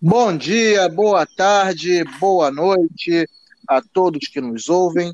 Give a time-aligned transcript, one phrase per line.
[0.00, 3.28] Bom dia, boa tarde, boa noite
[3.68, 5.12] a todos que nos ouvem.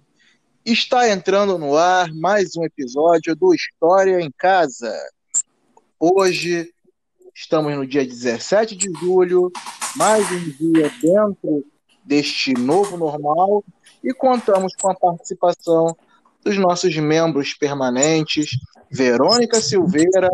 [0.65, 4.93] Está entrando no ar mais um episódio do História em Casa.
[5.99, 6.73] Hoje
[7.35, 9.51] estamos no dia 17 de julho,
[9.97, 11.65] mais um dia dentro
[12.05, 13.65] deste novo normal
[14.03, 15.97] e contamos com a participação
[16.45, 18.51] dos nossos membros permanentes,
[18.91, 20.29] Verônica Silveira.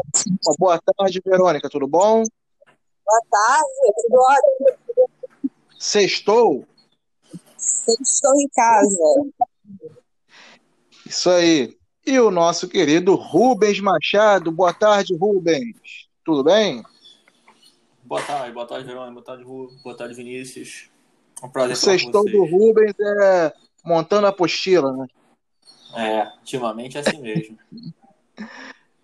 [0.45, 2.25] Uma boa tarde, Verônica, tudo bom?
[3.07, 5.11] Boa tarde, tudo ótimo.
[5.79, 6.67] Sextou?
[7.57, 9.49] Sextou em casa.
[11.07, 11.79] Isso aí.
[12.05, 14.51] E o nosso querido Rubens Machado.
[14.51, 15.77] Boa tarde, Rubens.
[16.25, 16.83] Tudo bem?
[18.03, 19.13] Boa tarde, boa tarde, Verônica.
[19.13, 19.83] Boa tarde, Rubens.
[19.83, 20.91] Boa tarde, Vinícius.
[21.43, 23.53] Um prazer o sextou do Rubens é
[23.85, 25.07] montando a apostila, né?
[25.97, 27.59] É, ultimamente é assim mesmo.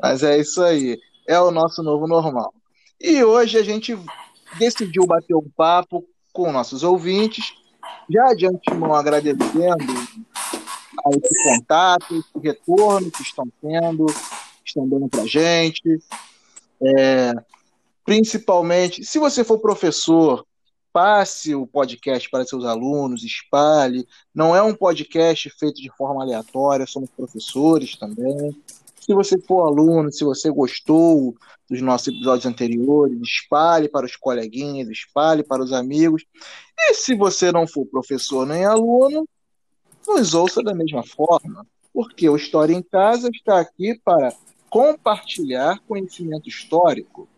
[0.01, 0.99] Mas é isso aí.
[1.27, 2.53] É o nosso novo normal.
[3.01, 3.99] E hoje a gente
[4.59, 7.55] decidiu bater um papo com nossos ouvintes,
[8.09, 9.85] já de antemão agradecendo
[11.05, 14.07] a esse contato, esse retorno que estão tendo,
[14.65, 15.99] estão dando para a gente.
[16.81, 17.33] É,
[18.05, 20.47] principalmente, se você for professor,
[20.97, 24.09] passe o podcast para seus alunos, espalhe.
[24.35, 28.57] Não é um podcast feito de forma aleatória, somos professores também.
[28.99, 31.37] Se você for aluno, se você gostou
[31.69, 36.25] dos nossos episódios anteriores, espalhe para os coleguinhas, espalhe para os amigos.
[36.79, 39.29] E se você não for professor nem aluno,
[40.09, 44.33] nos ouça da mesma forma, porque o História em Casa está aqui para
[44.71, 47.29] compartilhar conhecimento histórico.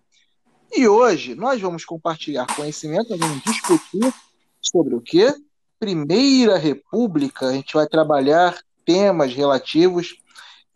[0.74, 4.12] E hoje nós vamos compartilhar conhecimento, vamos discutir
[4.60, 5.34] sobre o que?
[5.78, 7.46] Primeira República.
[7.46, 10.16] A gente vai trabalhar temas relativos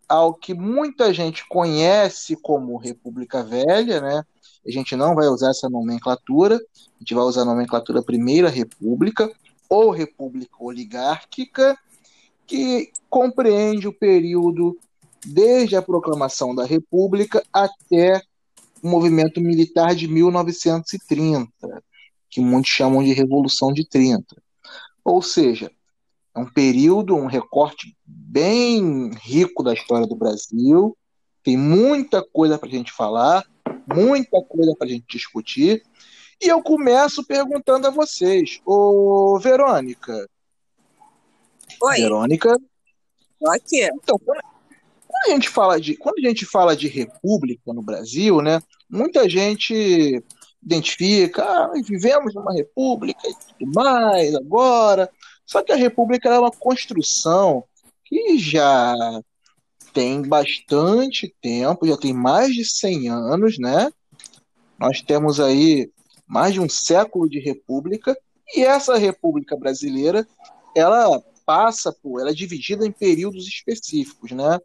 [0.07, 4.23] ao que muita gente conhece como República Velha, né?
[4.65, 9.31] A gente não vai usar essa nomenclatura, a gente vai usar a nomenclatura Primeira República
[9.69, 11.77] ou República Oligárquica,
[12.45, 14.77] que compreende o período
[15.25, 18.21] desde a proclamação da República até
[18.83, 21.49] o movimento militar de 1930,
[22.29, 24.35] que muitos chamam de Revolução de 30.
[25.05, 25.71] Ou seja,
[26.35, 30.97] é um período, um recorte bem rico da história do Brasil.
[31.41, 33.45] Tem muita coisa para a gente falar,
[33.87, 35.81] muita coisa para a gente discutir.
[36.41, 40.29] E eu começo perguntando a vocês, ô Verônica.
[41.81, 41.95] Oi.
[41.95, 42.59] Verônica.
[43.39, 43.83] Tô aqui.
[43.83, 44.19] Então,
[45.25, 50.23] a gente fala de, quando a gente fala de república no Brasil, né, muita gente
[50.61, 55.09] identifica, ah, vivemos numa república e tudo mais agora.
[55.45, 57.63] Só que a república é uma construção
[58.05, 58.95] que já
[59.93, 63.91] tem bastante tempo, já tem mais de 100 anos, né?
[64.79, 65.91] Nós temos aí
[66.25, 68.17] mais de um século de república
[68.55, 70.27] e essa república brasileira,
[70.75, 74.59] ela passa por, ela é dividida em períodos específicos, né?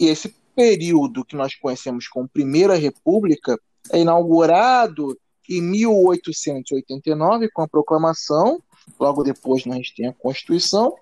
[0.00, 3.60] E esse período que nós conhecemos como Primeira República
[3.92, 5.14] é inaugurado
[5.46, 8.62] em 1889 com a proclamação,
[8.98, 10.96] logo depois nós temos a Constituição,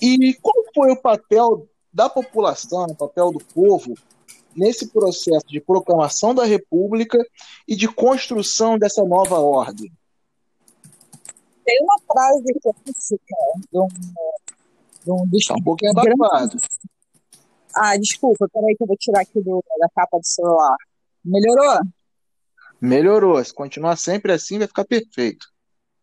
[0.00, 3.94] e qual foi o papel da população, o papel do povo
[4.56, 7.18] nesse processo de proclamação da República
[7.68, 9.92] e de construção dessa nova ordem?
[11.64, 13.36] Tem uma frase clássica
[13.70, 16.58] de um, de um dos tá um pouquinho abafado.
[17.76, 20.76] Ah, desculpa, peraí que eu vou tirar aqui do, da capa do celular.
[21.24, 21.80] Melhorou?
[22.80, 23.44] Melhorou.
[23.44, 25.46] Se continuar sempre assim, vai ficar perfeito.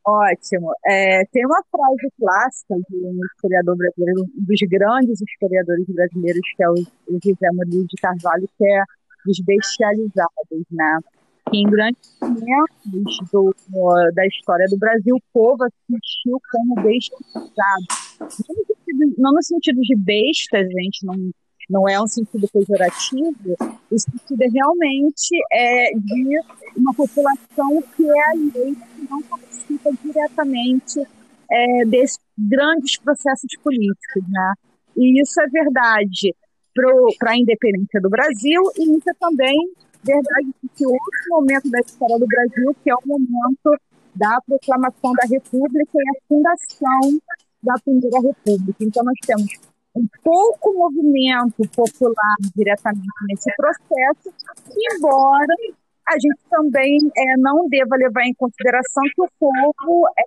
[0.06, 0.72] Ótimo.
[0.86, 6.64] É, tem uma frase clássica de um historiador brasileiro, um dos grandes historiadores brasileiros, que
[6.64, 8.84] é o, o José Murilo de Carvalho, que é
[9.26, 11.00] dos bestializados, né?
[11.52, 13.54] Que em grandes momentos do,
[14.14, 17.86] da história do Brasil, o povo assistiu como bestializado.
[18.20, 21.16] Não no, sentido, não no sentido de bestas, gente, não,
[21.70, 23.56] não é um sentido pejorativo,
[23.92, 26.40] o sentido é realmente é, de
[26.76, 31.00] uma população que é alheia, que não participa diretamente
[31.52, 34.54] é, desses grandes processos políticos, né?
[34.98, 36.36] E isso é verdade
[37.20, 39.58] para a independência do Brasil e isso é também
[40.04, 43.78] verdade que outro momento da história do Brasil, que é o momento
[44.16, 47.20] da proclamação da República e a fundação
[47.62, 48.84] da Primeira República.
[48.84, 49.52] Então nós temos
[49.96, 54.34] um pouco movimento popular diretamente nesse processo,
[54.96, 55.56] embora
[56.08, 60.24] a gente também é, não deva levar em consideração que o povo é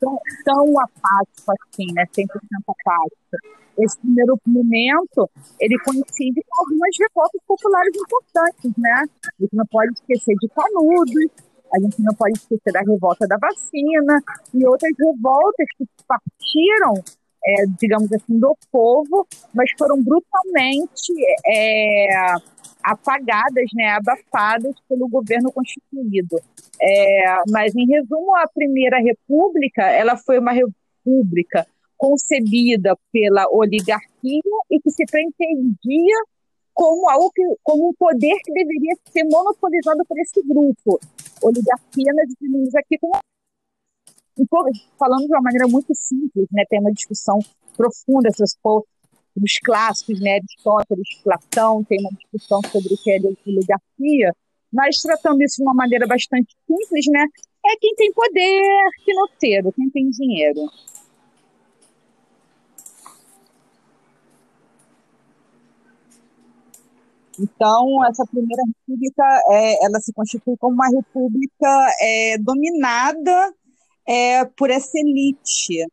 [0.00, 2.26] tão, tão apático assim, né, 100%
[2.66, 3.16] apático.
[3.78, 5.30] esse primeiro momento,
[5.60, 9.04] ele coincide com algumas revoltas populares importantes, né?
[9.24, 11.30] A gente não pode esquecer de Canudos,
[11.72, 14.20] a gente não pode esquecer da revolta da vacina
[14.52, 16.94] e outras revoltas que partiram,
[17.44, 21.12] é, digamos assim, do povo, mas foram brutalmente
[21.46, 22.08] é,
[22.82, 26.40] apagadas, né, abafadas pelo governo constituído.
[26.80, 31.66] É, mas, em resumo, a Primeira República ela foi uma república
[31.96, 34.40] concebida pela oligarquia
[34.70, 36.16] e que se pretendia
[36.72, 40.98] como algo que, como um poder que deveria ser monopolizado por esse grupo.
[41.42, 43.12] Oligarquia nós definimos aqui como
[44.98, 47.38] falando de uma maneira muito simples, né, tem uma discussão
[47.76, 48.56] profunda essas
[49.36, 54.32] dos clássicos, né, Aristóteles, Platão, tem uma discussão sobre o que é oligarquia,
[54.72, 57.24] mas tratando isso de uma maneira bastante simples, né,
[57.64, 60.60] é quem tem poder financeiro, quem tem dinheiro.
[67.38, 73.54] Então, essa primeira república, é, ela se constitui como uma república é, dominada
[74.10, 75.86] é, por essa elite.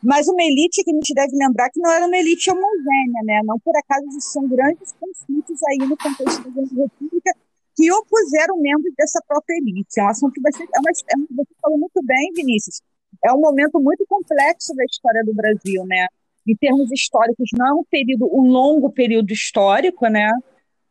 [0.00, 3.40] Mas uma elite que a gente deve lembrar que não era uma elite homogênea, né?
[3.44, 7.32] Não por acaso existiam grandes conflitos aí no contexto da república
[7.74, 9.98] que opuseram membros dessa própria elite.
[9.98, 10.70] É um assunto bastante...
[10.72, 12.80] É uma, é você falou muito bem, Vinícius.
[13.24, 16.06] É um momento muito complexo da história do Brasil, né?
[16.46, 20.30] Em termos históricos, não é um período, um longo período histórico, né?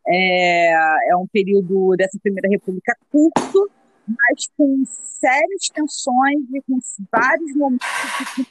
[0.06, 3.70] É, é um período dessa Primeira República curto,
[4.08, 6.78] mas com sérias tensões e com
[7.12, 7.88] vários momentos
[8.36, 8.48] de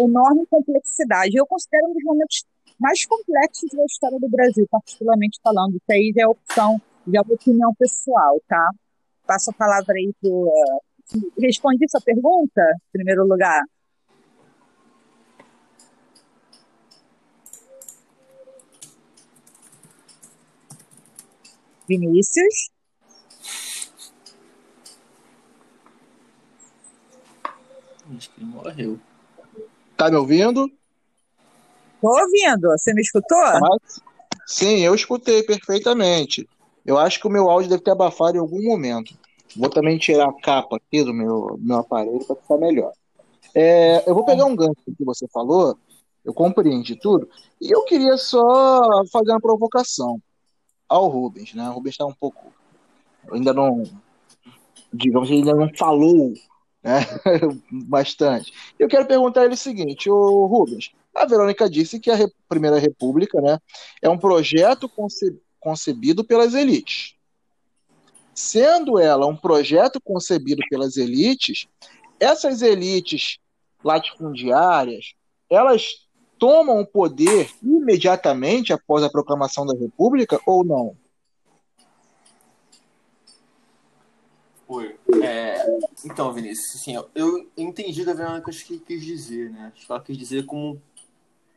[0.00, 1.36] enorme complexidade.
[1.36, 2.44] Eu considero um dos momentos
[2.78, 5.76] mais complexos da história do Brasil, particularmente falando.
[5.76, 8.70] Isso aí já é opção, já é opinião pessoal, tá?
[9.26, 10.30] Passo a palavra aí para.
[11.38, 13.62] Respondi sua pergunta, em primeiro lugar?
[21.86, 22.73] Vinícius.
[28.16, 28.98] Acho que morreu.
[29.96, 30.70] Tá me ouvindo?
[32.00, 32.68] Tô ouvindo.
[32.68, 33.38] Você me escutou?
[34.46, 36.48] sim, eu escutei perfeitamente.
[36.84, 39.14] Eu acho que o meu áudio deve ter abafado em algum momento.
[39.56, 42.92] Vou também tirar a capa aqui do meu, meu aparelho para ficar melhor.
[43.54, 45.78] É, eu vou pegar um gancho que você falou,
[46.24, 47.28] eu compreendi tudo,
[47.60, 48.80] e eu queria só
[49.12, 50.20] fazer uma provocação
[50.88, 51.68] ao Rubens, né?
[51.70, 52.52] O Rubens está um pouco.
[53.32, 53.84] Ainda não.
[54.92, 56.34] Digamos que ainda não falou
[56.84, 57.00] né?
[57.72, 58.52] bastante.
[58.78, 62.30] Eu quero perguntar a ele o seguinte: o Rubens, a Verônica disse que a Re
[62.46, 63.58] Primeira República né,
[64.02, 67.14] é um projeto conce concebido pelas elites.
[68.34, 71.66] Sendo ela um projeto concebido pelas elites,
[72.20, 73.38] essas elites
[73.82, 75.14] latifundiárias,
[75.48, 76.04] elas
[76.38, 80.96] tomam o poder imediatamente após a proclamação da República ou não?
[84.68, 84.96] Oi.
[85.22, 85.64] É,
[86.04, 89.72] então, Vinícius, assim, eu entendi da Verônica o que quis dizer, né?
[89.74, 90.80] Acho que ela quis dizer como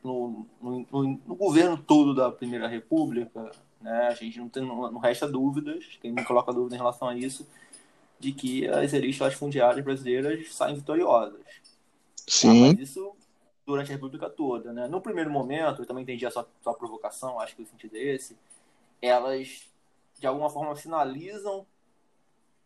[0.02, 3.50] no, no, no, no, governo todo da Primeira República,
[3.80, 4.08] né?
[4.08, 7.16] A gente não tem, não, não resta dúvidas, quem me coloca dúvida em relação a
[7.16, 7.46] isso,
[8.18, 11.40] de que as elites fundiárias brasileiras saem vitoriosas.
[12.26, 12.70] Sim.
[12.70, 13.12] Ah, isso
[13.64, 14.72] durante a República toda.
[14.72, 14.88] Né?
[14.88, 18.14] No primeiro momento, eu também entendi a sua, sua provocação, acho que o sentido é
[18.14, 18.36] esse,
[19.00, 19.68] elas
[20.18, 21.66] de alguma forma sinalizam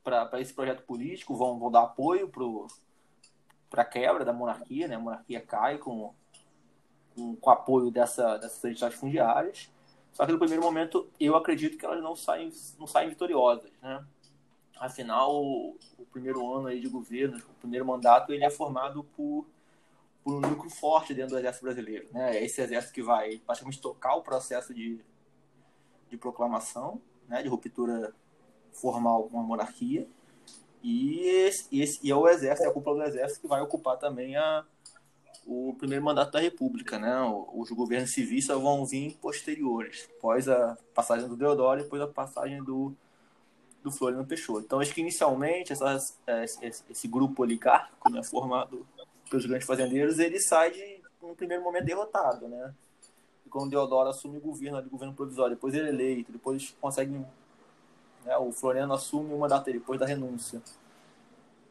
[0.03, 2.31] para esse projeto político, vão, vão dar apoio
[3.71, 4.97] para a quebra da monarquia, né?
[4.97, 6.13] a monarquia cai com,
[7.15, 9.71] com, com apoio dessa, dessas entidades fundiárias,
[10.13, 13.71] só que no primeiro momento eu acredito que elas não saem, não saem vitoriosas.
[13.81, 14.05] Né?
[14.79, 19.47] Afinal, o, o primeiro ano aí de governo, o primeiro mandato, ele é formado por
[20.23, 22.09] por um núcleo forte dentro do exército brasileiro.
[22.13, 22.37] Né?
[22.37, 25.01] É esse exército que vai praticamente tocar o processo de,
[26.09, 27.43] de proclamação, né?
[27.43, 28.15] de ruptura
[28.73, 30.07] formal com a monarquia.
[30.83, 33.97] E, esse, esse, e é o exército, é a cúpula do exército que vai ocupar
[33.99, 34.65] também a,
[35.47, 36.99] o primeiro mandato da República.
[36.99, 37.15] Né?
[37.55, 42.09] Os governos civis só vão vir posteriores, após a passagem do Deodoro e depois a
[42.09, 42.93] passagem do,
[43.83, 44.65] do Floriano Peixoto.
[44.65, 48.87] Então, acho que inicialmente essas, esse, esse grupo oligárquico né, formado
[49.31, 52.75] pelos grandes fazendeiros, ele sai de, um primeiro momento, derrotado, né?
[53.47, 57.25] E quando Deodoro assume o governo, o governo provisório, depois ele é eleito, depois consegue...
[58.25, 60.63] Né, o Floriano assume mandato dele, depois da renúncia.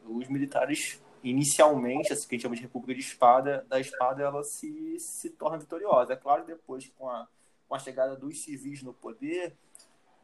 [0.06, 4.42] Os militares, inicialmente, assim que a gente chama de República de Espada, da Espada, ela
[4.42, 6.12] se, se torna vitoriosa.
[6.12, 7.26] É claro, depois, com a,
[7.68, 9.56] com a chegada dos civis no poder,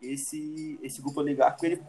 [0.02, 1.82] esse, esse grupo oligárquico ele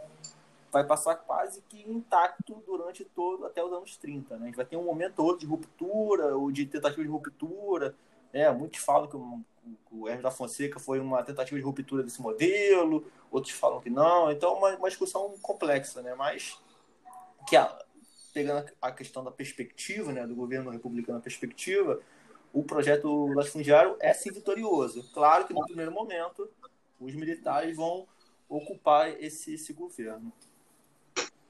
[0.72, 4.38] vai passar quase que intacto durante todo até os anos 30.
[4.38, 4.44] Né?
[4.44, 7.96] A gente vai ter um momento ou de ruptura, ou de tentativa de ruptura,
[8.32, 9.16] É, muitos falam que
[9.92, 14.32] o, Hermes da Fonseca foi uma tentativa de ruptura desse modelo, outros falam que não.
[14.32, 16.16] Então, uma, uma discussão complexa, né?
[16.16, 16.60] Mas
[17.48, 17.78] que a,
[18.34, 22.00] pegando a questão da perspectiva, né, do governo republicano na perspectiva,
[22.54, 25.10] o projeto latifundiário é sim vitorioso.
[25.14, 26.50] Claro que no primeiro momento
[27.00, 28.08] os militares vão
[28.48, 30.34] ocupar esse, esse governo.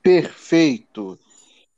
[0.01, 1.17] Perfeito.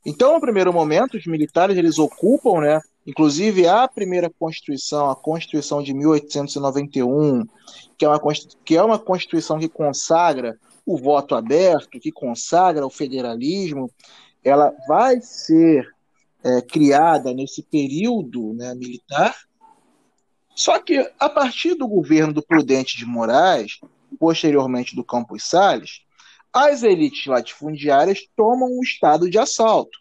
[0.04, 2.80] Então, no primeiro momento, os militares eles ocupam, né?
[3.06, 7.44] Inclusive a primeira Constituição, a Constituição de 1891,
[7.98, 8.20] que é uma,
[8.64, 10.56] que é uma Constituição que consagra
[10.86, 13.90] o voto aberto, que consagra o federalismo,
[14.44, 15.88] ela vai ser
[16.44, 19.34] é, criada nesse período né, militar.
[20.54, 23.80] Só que a partir do governo do Prudente de Moraes,
[24.18, 26.02] posteriormente do Campos Salles,
[26.52, 29.98] as elites latifundiárias tomam o estado de assalto.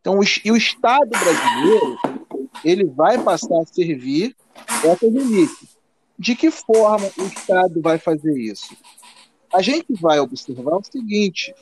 [0.00, 1.98] Então, e o Estado brasileiro
[2.64, 4.36] ele vai passar a servir
[4.84, 5.76] essas elites.
[6.18, 8.76] De que forma o Estado vai fazer isso?
[9.52, 11.54] A gente vai observar o seguinte: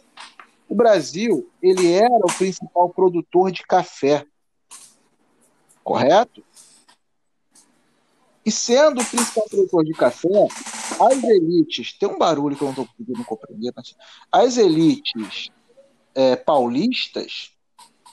[0.69, 4.27] o Brasil ele era o principal produtor de café,
[5.85, 6.43] correto?
[8.45, 10.49] E sendo o principal produtor de café,
[11.01, 13.95] as elites, tem um barulho que eu não estou conseguindo compreender, mas
[14.33, 15.51] as elites
[16.15, 17.53] é, paulistas,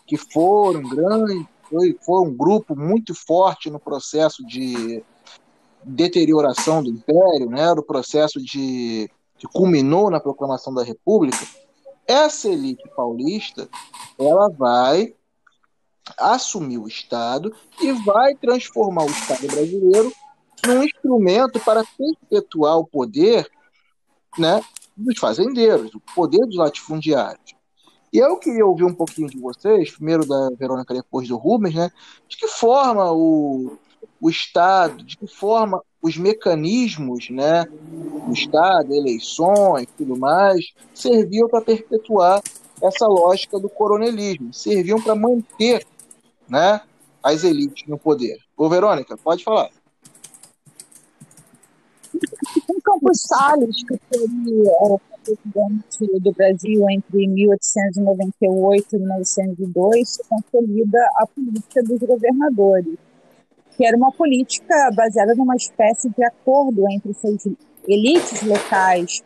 [0.06, 5.04] que foram grandes, foi, foi um grupo muito forte no processo de
[5.84, 11.46] deterioração do império, né, do processo de que culminou na proclamação da República,
[12.08, 13.68] essa elite paulista
[14.18, 15.14] ela vai
[16.18, 20.14] assumir o Estado e vai transformar o Estado brasileiro
[20.66, 23.50] num instrumento para perpetuar o poder
[24.38, 24.62] né,
[24.96, 27.55] dos fazendeiros, o poder dos latifundiários.
[28.16, 31.92] E eu queria ouvir um pouquinho de vocês, primeiro da Verônica, depois do Rubens, né,
[32.30, 33.78] de que forma o,
[34.22, 41.60] o Estado, de que forma os mecanismos né, do Estado, eleições tudo mais, serviam para
[41.60, 42.42] perpetuar
[42.82, 45.86] essa lógica do coronelismo, serviam para manter
[46.48, 46.80] né,
[47.22, 48.38] as elites no poder.
[48.56, 49.70] Ô, Verônica, pode falar.
[52.16, 54.26] Em Campos Salles, que foi
[56.22, 62.98] do Brasil entre 1898 e 1902, se consolida a política dos governadores
[63.78, 67.46] que era uma política baseada numa espécie de acordo entre suas
[67.88, 69.22] elites locais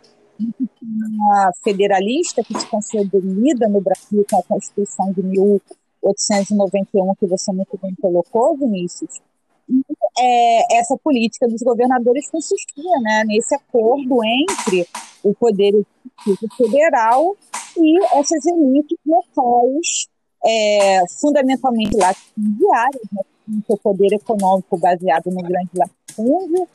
[0.81, 7.77] uma federalista que se consolida no Brasil com a Constituição de 1891, que você muito
[7.81, 9.19] bem colocou, Vinícius.
[9.67, 9.81] E,
[10.19, 14.87] é, essa política dos governadores consistia né, nesse acordo entre
[15.23, 15.73] o poder
[16.57, 17.35] federal
[17.77, 20.07] e essas elites locais,
[20.45, 26.67] é, fundamentalmente latifundiárias, né, com seu poder econômico baseado no grande latifúndio,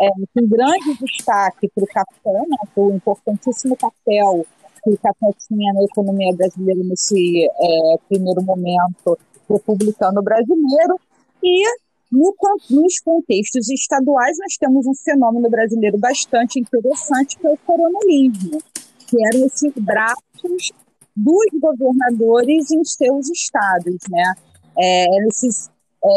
[0.00, 4.46] é, com grande destaque para o café, né, o importantíssimo papel
[4.82, 10.98] que o café tinha na economia brasileira nesse é, primeiro momento republicano brasileiro,
[11.42, 11.64] e
[12.10, 12.34] no,
[12.70, 18.58] nos contextos estaduais nós temos um fenômeno brasileiro bastante interessante, que é o coronelismo,
[19.06, 20.72] que eram esses braços
[21.16, 24.34] dos governadores em seus estados, né?
[24.78, 25.68] É, esses
[26.02, 26.08] é,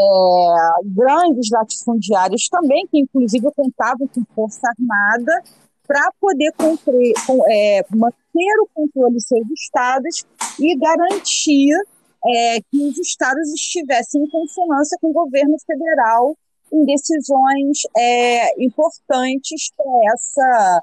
[0.84, 5.42] grandes latifundiários também, que inclusive contavam com força armada,
[5.86, 7.12] para poder cumprir,
[7.48, 10.24] é, manter o controle dos seus estados
[10.58, 11.74] e garantir
[12.26, 16.36] é, que os estados estivessem em consonância com o governo federal
[16.72, 20.82] em decisões é, importantes para essa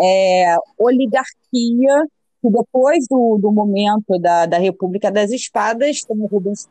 [0.00, 2.06] é, oligarquia
[2.42, 6.68] que depois do, do momento da, da República das Espadas, como Rubens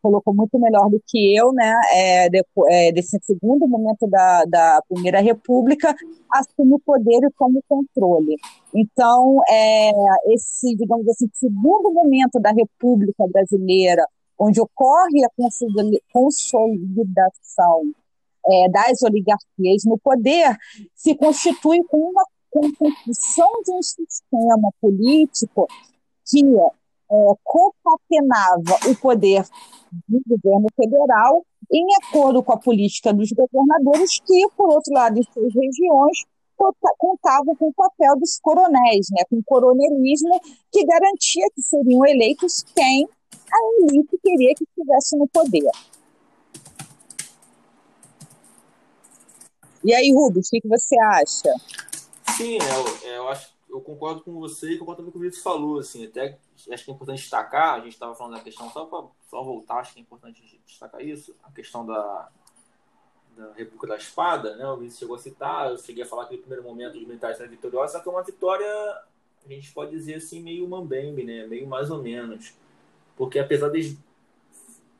[0.00, 4.82] colocou muito melhor do que eu, né, é, de, é, desse segundo momento da, da
[4.88, 5.94] Primeira República,
[6.32, 8.36] assume o poder e toma o controle.
[8.74, 9.90] Então, é,
[10.32, 14.06] esse, digamos assim, segundo momento da República Brasileira,
[14.38, 15.30] onde ocorre a
[16.12, 17.92] consolidação
[18.46, 20.56] é, das oligarquias no poder,
[20.94, 25.66] se constitui como uma construção de um sistema político
[26.26, 26.42] que
[27.14, 29.44] é, concatenava o poder
[30.08, 35.22] do governo federal em acordo com a política dos governadores, que, por outro lado, em
[35.22, 36.24] suas regiões,
[36.98, 40.40] contavam com o papel dos coronéis, né, com o coronelismo,
[40.72, 43.08] que garantia que seriam eleitos quem
[43.52, 45.70] a elite queria que estivesse no poder.
[49.84, 51.54] E aí, Rubens, o que você acha?
[52.36, 55.42] Sim, eu, eu acho eu concordo com você e concordo também com o que você
[55.42, 56.38] falou, assim, até
[56.70, 59.80] acho que é importante destacar, a gente estava falando da questão, só para só voltar,
[59.80, 62.30] acho que é importante destacar isso, a questão da,
[63.36, 64.64] da República da Espada, né?
[64.68, 67.36] O Vinícius chegou a citar, eu cheguei a falar que no primeiro momento os militares
[67.36, 68.66] são vitoriosos, só que é uma vitória,
[69.44, 71.44] a gente pode dizer assim, meio mambembe, né?
[71.44, 72.54] Meio mais ou menos.
[73.16, 73.98] Porque apesar de,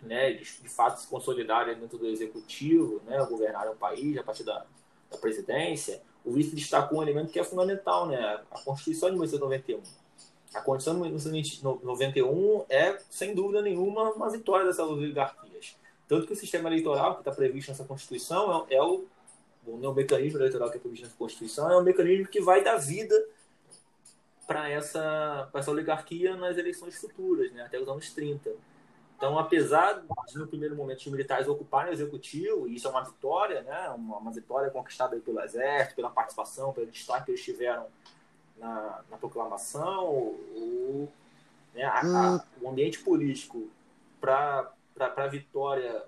[0.02, 3.24] né, de, de fato se consolidarem dentro do executivo, né?
[3.24, 4.66] Governarem o país a partir da,
[5.08, 8.40] da presidência, o vice destacou um elemento que é fundamental, né?
[8.50, 9.82] A Constituição de 1991.
[10.54, 15.76] A Constituição de 1991 é, sem dúvida nenhuma, uma vitória dessas oligarquias.
[16.08, 19.04] Tanto que o sistema eleitoral que está previsto nessa Constituição é, é o,
[19.66, 22.76] é o mecanismo eleitoral que é previsto nessa Constituição, é um mecanismo que vai dar
[22.76, 23.14] vida
[24.46, 28.50] para essa, essa oligarquia nas eleições futuras, né, até os anos 30.
[29.16, 33.04] Então, apesar de, no primeiro momento, os militares ocuparem o executivo, e isso é uma
[33.04, 37.86] vitória, né, uma, uma vitória conquistada pelo exército, pela participação, pelo destaque que eles tiveram
[38.58, 41.08] na, na proclamação, o,
[41.74, 43.68] né, a, a, o ambiente político
[44.20, 46.04] para a vitória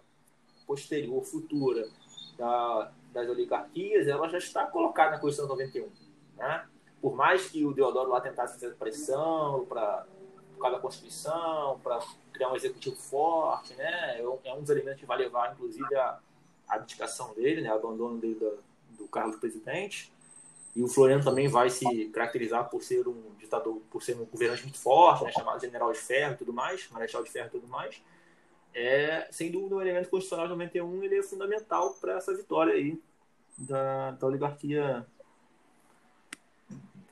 [0.66, 1.88] posterior, futura
[2.36, 5.88] da, das oligarquias, ela já está colocada na Constituição 91.
[6.36, 6.66] Né?
[7.00, 10.04] Por mais que o Deodoro lá tentasse fazer pressão para
[10.56, 12.00] por causa da Constituição, para
[12.32, 14.20] criar um executivo forte, né?
[14.20, 16.18] É, um dos elementos que vai levar, inclusive, a,
[16.68, 17.72] abdicação dele, né?
[17.72, 18.40] O abandono dele
[18.90, 20.12] do cargo de presidente.
[20.74, 24.62] E o Floriano também vai se caracterizar por ser um ditador, por ser um governante
[24.62, 25.32] muito forte, né?
[25.32, 28.02] chamado General de Ferro e tudo mais, Marechal de Ferro e tudo mais.
[28.74, 33.00] É, sem dúvida, o elemento constitucional de 91 ele é fundamental para essa vitória aí
[33.56, 35.06] da, da oligarquia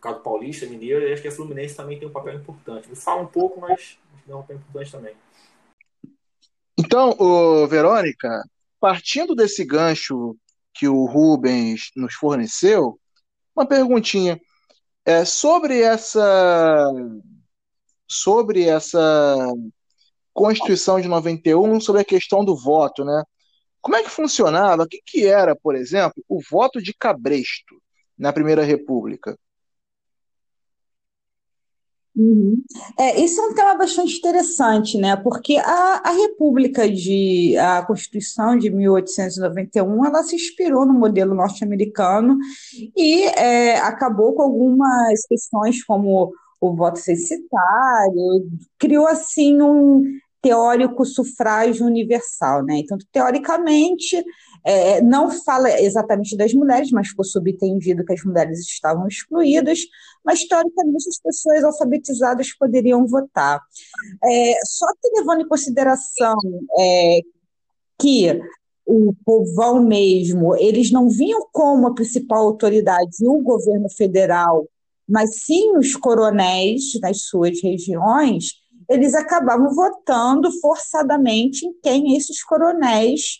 [0.04, 2.88] caso paulista, mineiro, e acho que a Fluminense também tem um papel importante.
[2.90, 5.14] Me fala um pouco, mas tem um papel importante também.
[6.78, 8.42] Então, o Verônica,
[8.78, 10.36] partindo desse gancho
[10.74, 13.00] que o Rubens nos forneceu,
[13.56, 14.38] uma perguntinha
[15.06, 16.92] é sobre essa
[18.06, 19.36] sobre essa
[20.32, 23.22] Constituição de 91, sobre a questão do voto, né?
[23.80, 24.82] Como é que funcionava?
[24.82, 27.80] O que, que era, por exemplo, o voto de cabresto
[28.18, 29.38] na Primeira República?
[32.16, 32.62] Uhum.
[32.96, 35.16] É, isso é um tema bastante interessante, né?
[35.16, 42.38] Porque a, a República de a Constituição de 1891 ela se inspirou no modelo norte-americano
[42.96, 50.02] e é, acabou com algumas questões como o voto censitário, criou assim um
[50.40, 52.78] teórico sufrágio universal, né?
[52.78, 54.22] Então, teoricamente,
[54.64, 59.80] é, não fala exatamente das mulheres, mas ficou subentendido que as mulheres estavam excluídas,
[60.24, 63.60] mas teoricamente as pessoas alfabetizadas poderiam votar.
[64.24, 66.36] É, só que levando em consideração
[66.78, 67.20] é,
[67.98, 68.40] que
[68.86, 74.66] o povão mesmo, eles não vinham como a principal autoridade o governo federal,
[75.08, 78.52] mas sim os coronéis nas suas regiões,
[78.88, 83.38] eles acabavam votando forçadamente em quem esses coronéis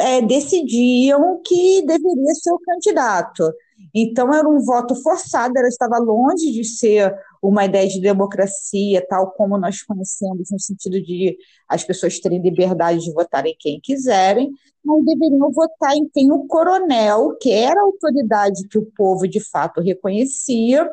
[0.00, 3.52] é, decidiam que deveria ser o candidato.
[3.94, 9.32] Então, era um voto forçado, ela estava longe de ser uma ideia de democracia, tal
[9.32, 11.36] como nós conhecemos, no sentido de
[11.68, 14.50] as pessoas terem liberdade de votar em quem quiserem,
[14.84, 19.40] mas deveriam votar em quem o coronel, que era a autoridade que o povo de
[19.40, 20.88] fato reconhecia,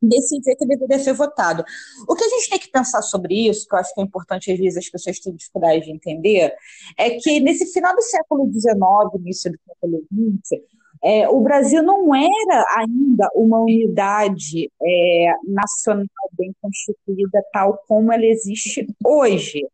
[0.00, 1.64] decidir que deveria ser votado.
[2.08, 4.52] O que a gente tem que pensar sobre isso, que eu acho que é importante,
[4.52, 6.54] às vezes as pessoas têm dificuldade de entender,
[6.96, 8.76] é que nesse final do século XIX,
[9.20, 10.62] início do século XX,
[11.02, 18.26] é, o Brasil não era ainda uma unidade é, nacional bem constituída, tal como ela
[18.26, 19.64] existe hoje.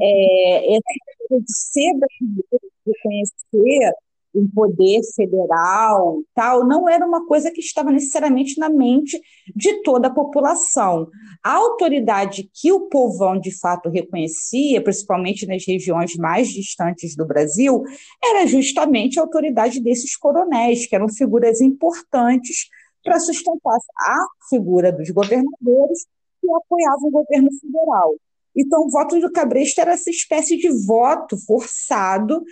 [0.00, 0.82] É, essa
[1.28, 3.92] coisa de ser brasileiro, reconhecer
[4.36, 9.20] um poder federal, tal, não era uma coisa que estava necessariamente na mente
[9.54, 11.08] de toda a população.
[11.42, 17.82] A autoridade que o povão de fato reconhecia, principalmente nas regiões mais distantes do Brasil,
[18.22, 22.68] era justamente a autoridade desses coronéis, que eram figuras importantes
[23.02, 26.06] para sustentar a figura dos governadores
[26.40, 28.14] que apoiavam o governo federal.
[28.56, 32.42] Então, o voto do Cabresto era essa espécie de voto forçado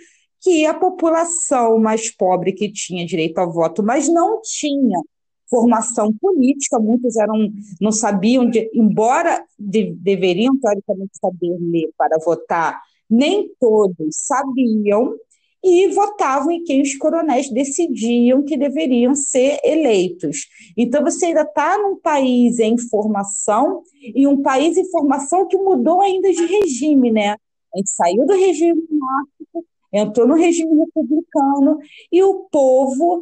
[0.45, 5.01] que a população mais pobre que tinha direito ao voto, mas não tinha
[5.49, 12.79] formação política, muitos eram não sabiam, de, embora de, deveriam teoricamente saber ler para votar,
[13.09, 15.15] nem todos sabiam
[15.63, 20.47] e votavam em quem os coronéis decidiam que deveriam ser eleitos.
[20.77, 26.01] Então você ainda está num país em formação e um país em formação que mudou
[26.01, 27.31] ainda de regime, né?
[27.73, 31.77] A gente saiu do regime monárquico entrou no regime republicano
[32.11, 33.21] e o povo,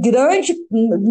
[0.00, 0.54] grande,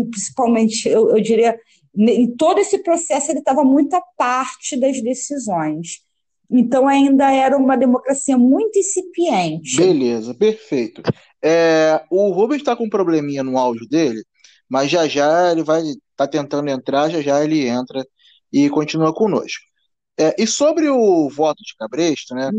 [0.10, 1.58] principalmente, eu, eu diria,
[1.96, 6.02] em todo esse processo, ele estava muito à parte das decisões.
[6.50, 9.78] Então, ainda era uma democracia muito incipiente.
[9.78, 11.02] Beleza, perfeito.
[11.42, 14.22] É, o Rubens está com um probleminha no áudio dele,
[14.70, 15.82] mas já já ele vai
[16.16, 18.06] tá tentando entrar, já já ele entra
[18.52, 19.71] e continua conosco.
[20.22, 22.52] É, e sobre o voto de Cabresto, né?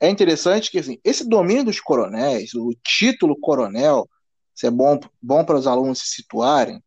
[0.00, 4.08] É interessante que assim, esse domínio dos coronéis, o título coronel,
[4.56, 6.82] isso é bom, bom para os alunos se situarem,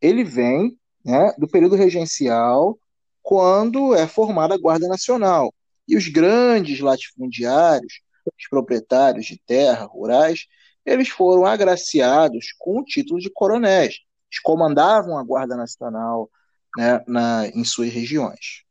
[0.00, 2.76] ele vem né, do período regencial,
[3.22, 5.54] quando é formada a Guarda Nacional.
[5.86, 10.46] E os grandes latifundiários, os proprietários de terra rurais,
[10.84, 14.00] eles foram agraciados com o título de coronéis.
[14.32, 16.28] Eles comandavam a Guarda Nacional
[16.76, 18.65] né, na, em suas regiões.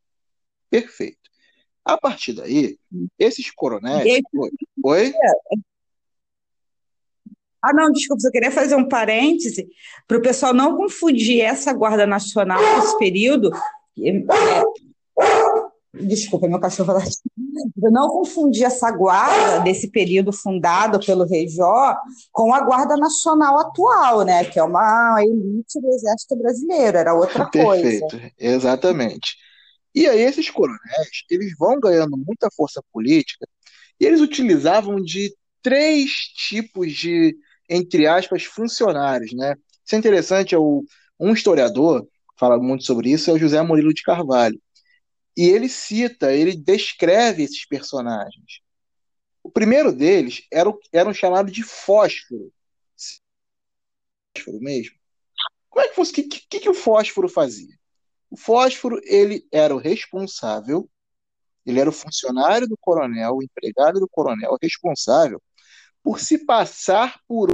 [0.81, 1.17] Perfeito.
[1.83, 2.77] A partir daí,
[3.17, 4.05] esses coronéis.
[4.05, 4.23] Esse...
[4.83, 5.13] Oi?
[7.61, 9.67] Ah, não, desculpa, eu queria fazer um parêntese
[10.07, 13.51] para o pessoal não confundir essa Guarda Nacional esse período.
[13.99, 14.63] É,
[15.93, 17.03] desculpa, meu cachorro lá.
[17.77, 21.95] Não confundir essa guarda desse período fundado pelo Rei Jó
[22.31, 24.43] com a Guarda Nacional atual, né?
[24.43, 27.81] Que é uma elite do Exército Brasileiro, era outra coisa.
[27.81, 29.37] Perfeito, exatamente.
[29.95, 33.47] E aí esses coronéis, eles vão ganhando muita força política
[33.99, 37.35] e eles utilizavam de três tipos de,
[37.69, 39.55] entre aspas, funcionários, né?
[39.85, 40.83] Isso é interessante, é o,
[41.19, 44.61] um historiador fala muito sobre isso, é o José Murilo de Carvalho.
[45.37, 48.61] E ele cita, ele descreve esses personagens.
[49.43, 52.51] O primeiro deles era, o, era um chamado de fósforo.
[54.35, 54.95] Fósforo mesmo.
[55.69, 56.11] Como é que fosse?
[56.11, 57.75] O que, que, que o fósforo fazia?
[58.35, 60.89] O fósforo, ele era o responsável,
[61.65, 65.41] ele era o funcionário do coronel, o empregado do coronel, responsável
[66.03, 67.53] por se passar por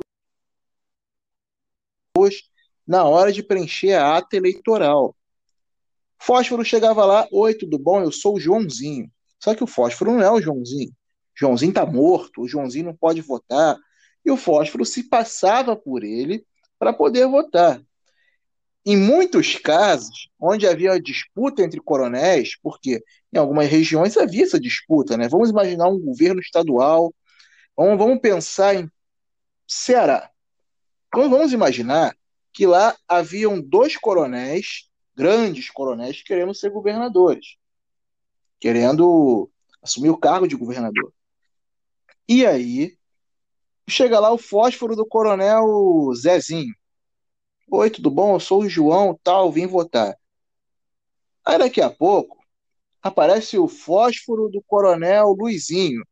[2.87, 5.15] na hora de preencher a ata eleitoral.
[6.17, 8.01] Fósforo chegava lá, oi, tudo bom?
[8.01, 9.07] Eu sou o Joãozinho.
[9.39, 10.89] Só que o Fósforo não é o Joãozinho.
[10.89, 13.77] O Joãozinho está morto, o Joãozinho não pode votar.
[14.25, 16.43] E o Fósforo se passava por ele
[16.79, 17.79] para poder votar.
[18.85, 25.15] Em muitos casos, onde havia disputa entre coronéis, porque em algumas regiões havia essa disputa,
[25.17, 25.27] né?
[25.27, 27.13] Vamos imaginar um governo estadual,
[27.77, 28.89] vamos, vamos pensar em
[29.67, 30.31] Ceará.
[31.07, 32.15] Então vamos imaginar
[32.51, 37.57] que lá haviam dois coronéis grandes coronéis querendo ser governadores,
[38.59, 39.49] querendo
[39.81, 41.13] assumir o cargo de governador.
[42.27, 42.97] E aí,
[43.87, 46.73] chega lá o fósforo do coronel Zezinho.
[47.71, 48.35] Oi, tudo bom?
[48.35, 50.15] Eu sou o João, tal, vim votar.
[51.45, 52.37] Aí daqui a pouco
[53.01, 56.03] aparece o fósforo do coronel Luizinho.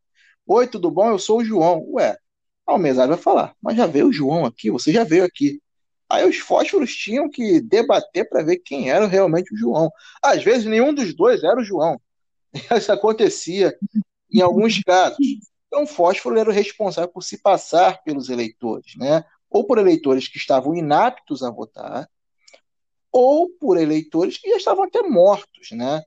[0.47, 1.09] Oi, tudo bom?
[1.11, 1.85] Eu sou o João.
[1.93, 2.17] Ué,
[2.67, 5.61] o mesário vai falar, mas já veio o João aqui, você já veio aqui.
[6.09, 9.91] Aí os fósforos tinham que debater para ver quem era realmente o João.
[10.23, 11.99] Às vezes nenhum dos dois era o João.
[12.77, 13.75] Isso acontecia
[14.33, 15.17] em alguns casos.
[15.67, 19.23] Então o fósforo era o responsável por se passar pelos eleitores, né?
[19.49, 22.09] Ou por eleitores que estavam inaptos a votar,
[23.12, 26.03] ou por eleitores que já estavam até mortos, né?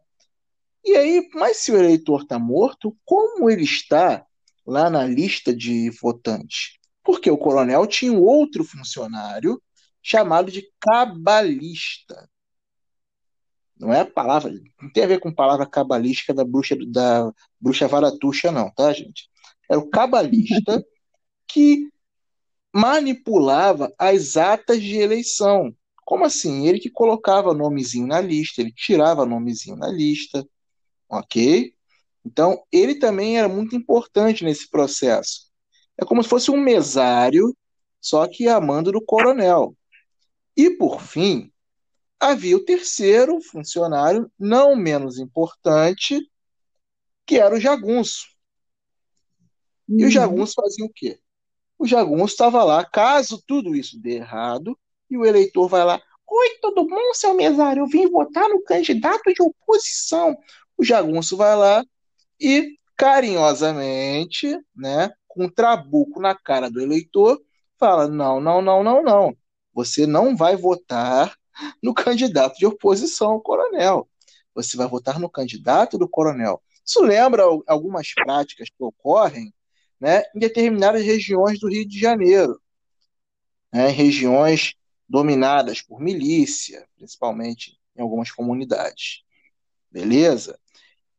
[0.84, 4.24] E aí, mas se o eleitor está morto, como ele está
[4.66, 6.78] lá na lista de votantes?
[7.04, 9.60] Porque o coronel tinha um outro funcionário
[10.02, 12.28] chamado de cabalista.
[13.78, 17.32] Não é a palavra, não tem a ver com a palavra cabalística da bruxa da
[17.60, 19.28] bruxa varatuxa não, tá, gente?
[19.68, 20.84] Era o cabalista
[21.48, 21.91] que
[22.72, 25.74] manipulava as atas de eleição.
[26.04, 26.66] Como assim?
[26.66, 30.46] Ele que colocava nomezinho na lista, ele tirava nomezinho na lista,
[31.08, 31.74] ok?
[32.24, 35.50] Então, ele também era muito importante nesse processo.
[36.00, 37.56] É como se fosse um mesário,
[38.00, 39.76] só que a mando do coronel.
[40.56, 41.52] E, por fim,
[42.18, 46.20] havia o terceiro funcionário, não menos importante,
[47.26, 48.26] que era o jagunço.
[49.88, 50.10] E o uhum.
[50.10, 51.18] jagunço fazia o quê?
[51.82, 54.78] O jagunço estava lá, caso tudo isso dê errado,
[55.10, 57.80] e o eleitor vai lá, Oi, tudo bom, seu mesário?
[57.82, 60.38] Eu vim votar no candidato de oposição.
[60.78, 61.84] O jagunço vai lá
[62.40, 67.42] e, carinhosamente, né, com um trabuco na cara do eleitor,
[67.76, 69.36] fala: não, não, não, não, não.
[69.74, 71.36] Você não vai votar
[71.82, 74.08] no candidato de oposição ao coronel.
[74.54, 76.62] Você vai votar no candidato do coronel.
[76.86, 79.52] Isso lembra algumas práticas que ocorrem
[80.02, 82.60] né, em determinadas regiões do Rio de Janeiro,
[83.72, 84.74] né, regiões
[85.08, 89.22] dominadas por milícia, principalmente em algumas comunidades.
[89.92, 90.58] Beleza?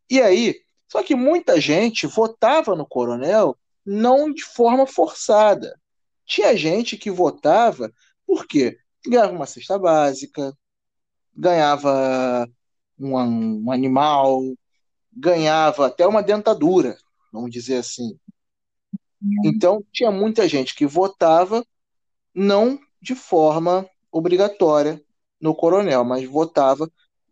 [0.09, 0.59] E aí,
[0.91, 5.79] só que muita gente votava no coronel não de forma forçada.
[6.25, 7.89] Tinha gente que votava
[8.27, 8.77] por quê?
[9.07, 10.53] Ganhava uma cesta básica,
[11.33, 12.49] ganhava
[12.99, 13.15] um,
[13.65, 14.41] um animal,
[15.09, 16.97] ganhava até uma dentadura,
[17.31, 18.19] vamos dizer assim.
[19.43, 21.65] Então, tinha muita gente que votava
[22.33, 25.01] não de forma obrigatória
[25.39, 26.91] no coronel, mas votava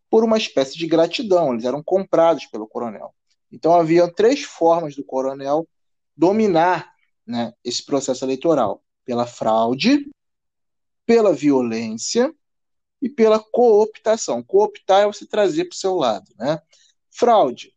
[0.09, 3.13] por uma espécie de gratidão, eles eram comprados pelo coronel.
[3.51, 5.67] Então, havia três formas do coronel
[6.15, 6.93] dominar
[7.25, 10.09] né, esse processo eleitoral: pela fraude,
[11.05, 12.33] pela violência
[13.01, 14.43] e pela cooptação.
[14.43, 16.31] Cooptar é você trazer para o seu lado.
[16.37, 16.61] Né?
[17.09, 17.73] Fraude,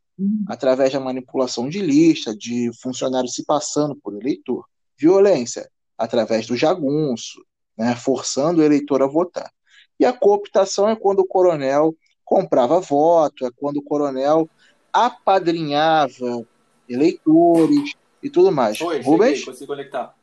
[0.47, 4.67] através da manipulação de lista, de funcionários se passando por eleitor.
[4.97, 7.45] Violência, através do jagunço,
[7.77, 9.51] né, forçando o eleitor a votar.
[9.99, 14.49] E a cooptação é quando o coronel comprava voto, é quando o coronel
[14.93, 16.47] apadrinhava
[16.89, 18.81] eleitores e tudo mais.
[18.81, 19.39] Oi, Rubens?
[19.39, 20.15] cheguei, consegui conectar.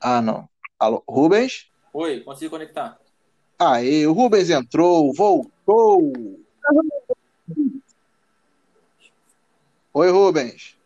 [0.00, 0.48] Ah, não.
[0.78, 1.66] Alô, Rubens?
[1.92, 2.98] Oi, consegui conectar.
[3.58, 6.12] Aí, o Rubens entrou, voltou.
[10.00, 10.78] Oi, Rubens.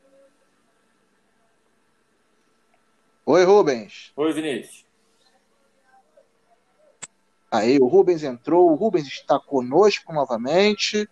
[3.27, 4.11] Oi, Rubens.
[4.17, 4.87] Oi, Vinícius.
[7.51, 11.07] Aí, o Rubens entrou, o Rubens está conosco novamente.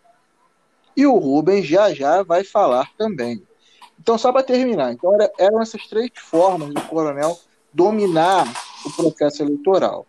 [0.96, 3.46] E o Rubens já já vai falar também.
[3.98, 7.38] Então, só para terminar, então era, eram essas três formas do coronel
[7.70, 8.50] dominar
[8.82, 10.06] o processo eleitoral.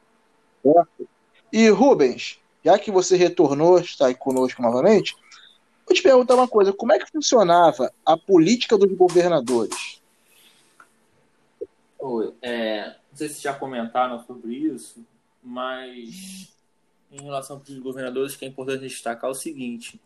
[0.64, 1.10] Certo?
[1.52, 5.14] E Rubens, já que você retornou, está aí conosco novamente,
[5.92, 10.02] vou te perguntar uma coisa: como é que funcionava a política dos governadores?
[12.00, 15.06] Oi, é, não sei se já comentaram sobre isso,
[15.44, 16.56] mas
[17.12, 20.00] em relação aos governadores, que é importante destacar o seguinte: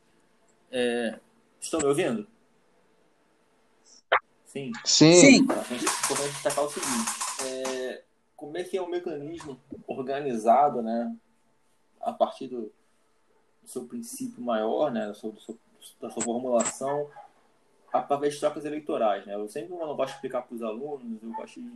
[0.71, 1.19] é,
[1.61, 2.27] estão me ouvindo?
[4.45, 4.71] Sim.
[4.83, 5.13] Sim.
[5.13, 5.35] Sim.
[5.35, 7.11] É importante destacar o seguinte:
[7.45, 8.03] é,
[8.35, 11.15] como é que é o mecanismo organizado, né,
[12.01, 12.73] a partir do,
[13.61, 15.57] do seu princípio maior, né, do seu, do seu,
[15.99, 17.09] da sua formulação,
[17.91, 19.35] através de trocas eleitorais, né?
[19.35, 21.71] Eu sempre não gosto de explicar para os alunos, eu gosto de,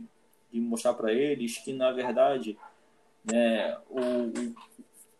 [0.52, 2.58] de mostrar para eles que, na verdade,
[3.24, 4.32] né, o,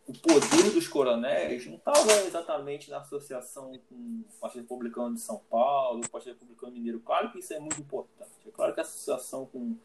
[0.06, 5.40] o, poder dos coronéis não estava exatamente na associação com o Partido Republicano de São
[5.50, 7.00] Paulo, o Partido Republicano Mineiro.
[7.00, 8.30] Claro que isso é muito importante.
[8.46, 9.76] É claro que a associação com,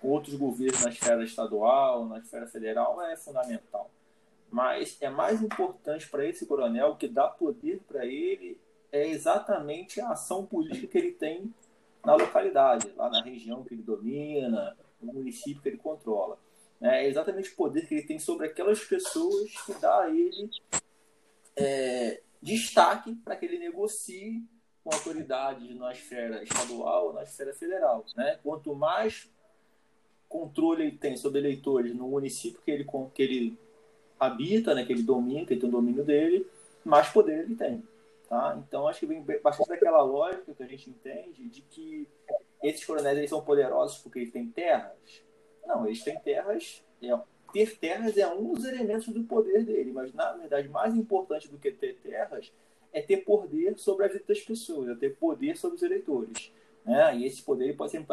[0.00, 3.90] com outros governos na esfera estadual, na esfera federal, é fundamental.
[4.50, 8.58] Mas é mais importante para esse coronel, que dá poder para ele,
[8.90, 11.52] é exatamente a ação política que ele tem
[12.04, 16.38] na localidade, lá na região que ele domina, no município que ele controla.
[16.80, 20.48] É exatamente o poder que ele tem sobre aquelas pessoas que dá a ele
[21.56, 24.44] é, destaque para que ele negocie
[24.84, 28.04] com autoridades na esfera estadual ou na esfera federal.
[28.16, 28.38] Né?
[28.42, 29.28] Quanto mais
[30.28, 33.58] controle ele tem sobre eleitores no município que ele, que ele
[34.18, 36.46] habita, né, que ele domina, que ele tem o domínio dele,
[36.84, 37.82] mais poder ele tem.
[38.28, 38.60] Tá?
[38.66, 42.06] Então, acho que vem bastante daquela lógica que a gente entende de que
[42.62, 45.22] esses coronéis eles são poderosos porque eles têm terras.
[45.66, 46.82] Não, eles têm terras.
[47.02, 47.18] É,
[47.52, 51.58] ter terras é um dos elementos do poder dele, mas na verdade, mais importante do
[51.58, 52.52] que ter terras
[52.92, 56.52] é ter poder sobre a vida das pessoas, é ter poder sobre os eleitores.
[56.84, 57.18] Né?
[57.18, 58.12] E esse poder pode ser muito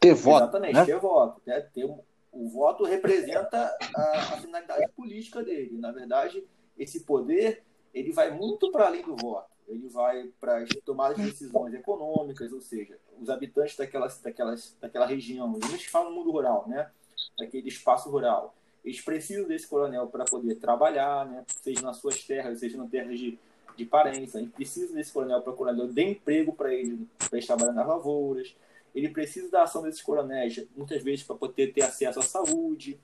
[0.00, 0.44] ter voto.
[0.44, 0.84] Exatamente, né?
[0.84, 1.40] ter voto.
[1.44, 1.60] Né?
[1.60, 1.90] Ter,
[2.34, 5.78] o voto representa a, a finalidade política dele.
[5.78, 6.44] Na verdade,
[6.76, 7.62] esse poder
[7.94, 9.54] ele vai muito para além do voto.
[9.68, 15.06] Ele vai para as tomadas de decisões econômicas, ou seja, os habitantes daquelas, daquelas, daquela
[15.06, 16.90] região, a gente fala no mundo rural, né?
[17.38, 21.44] daquele espaço rural, eles precisam desse coronel para poder trabalhar, né?
[21.46, 23.38] seja nas suas terras, seja nas terras de,
[23.76, 24.36] de parentes.
[24.36, 27.86] A gente precisa desse coronel para coronel dar emprego para ele, para eles trabalhar nas
[27.86, 28.54] lavouras.
[28.94, 32.98] Ele precisa da ação desses coronéis, muitas vezes, para poder ter acesso à saúde,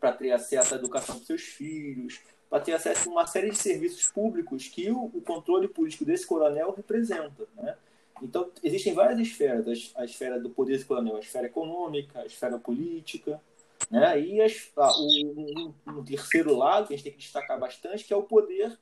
[0.00, 3.56] para ter acesso à educação dos seus filhos, para ter acesso a uma série de
[3.56, 7.46] serviços públicos que o, o controle político desse coronel representa.
[7.56, 7.76] Né?
[8.22, 12.58] Então, existem várias esferas, a esfera do poder desse coronel, a esfera econômica, a esfera
[12.58, 13.40] política,
[13.90, 14.20] né?
[14.20, 18.04] e as, a, o, um, um, terceiro lado que a gente tem que destacar bastante,
[18.04, 18.78] que é o poder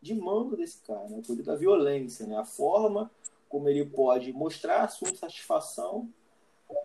[0.00, 1.18] de mando desse cara, né?
[1.18, 2.38] o poder da violência, né?
[2.38, 3.10] a forma
[3.50, 6.08] como ele pode mostrar sua insatisfação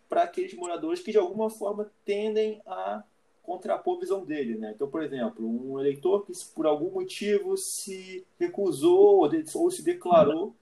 [0.09, 3.03] para aqueles moradores que, de alguma forma, tendem a
[3.43, 4.57] contrapor a visão dele.
[4.57, 4.71] Né?
[4.75, 10.55] Então, por exemplo, um eleitor que, por algum motivo, se recusou ou se declarou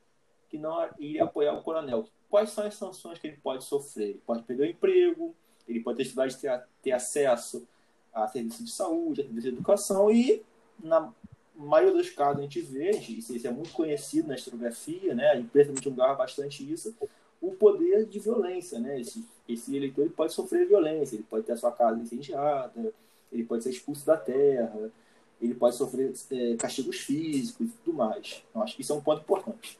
[0.50, 2.06] que não iria apoiar o coronel.
[2.30, 4.10] Quais são as sanções que ele pode sofrer?
[4.10, 5.34] Ele pode perder o emprego,
[5.68, 7.66] ele pode ter dificuldade de ter, ter acesso
[8.14, 10.44] a serviços de saúde, a serviços de educação e,
[10.84, 11.14] na
[11.56, 15.32] maioria dos casos, a gente vê, isso, isso é muito conhecido na historiografia, né?
[15.32, 16.96] a imprensa divulgava bastante isso,
[17.42, 19.02] o poder de violência, né?
[19.02, 22.94] Esse, esse eleitor ele pode sofrer violência, ele pode ter a sua casa incendiada,
[23.30, 24.90] ele pode ser expulso da terra,
[25.42, 28.42] ele pode sofrer é, castigos físicos e tudo mais.
[28.56, 29.78] Eu acho que isso é um ponto importante.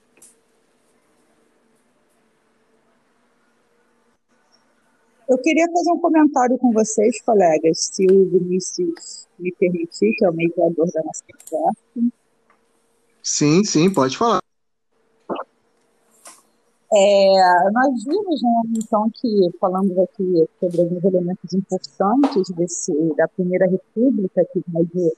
[5.28, 10.30] Eu queria fazer um comentário com vocês, colegas, se o Vinícius me permitir, que é
[10.30, 12.14] o mediador da nossa conversa.
[13.22, 14.42] Sim, sim, pode falar.
[16.96, 23.66] É, nós vimos, né, então, que falamos aqui sobre alguns elementos importantes desse, da Primeira
[23.66, 25.12] República, que vai de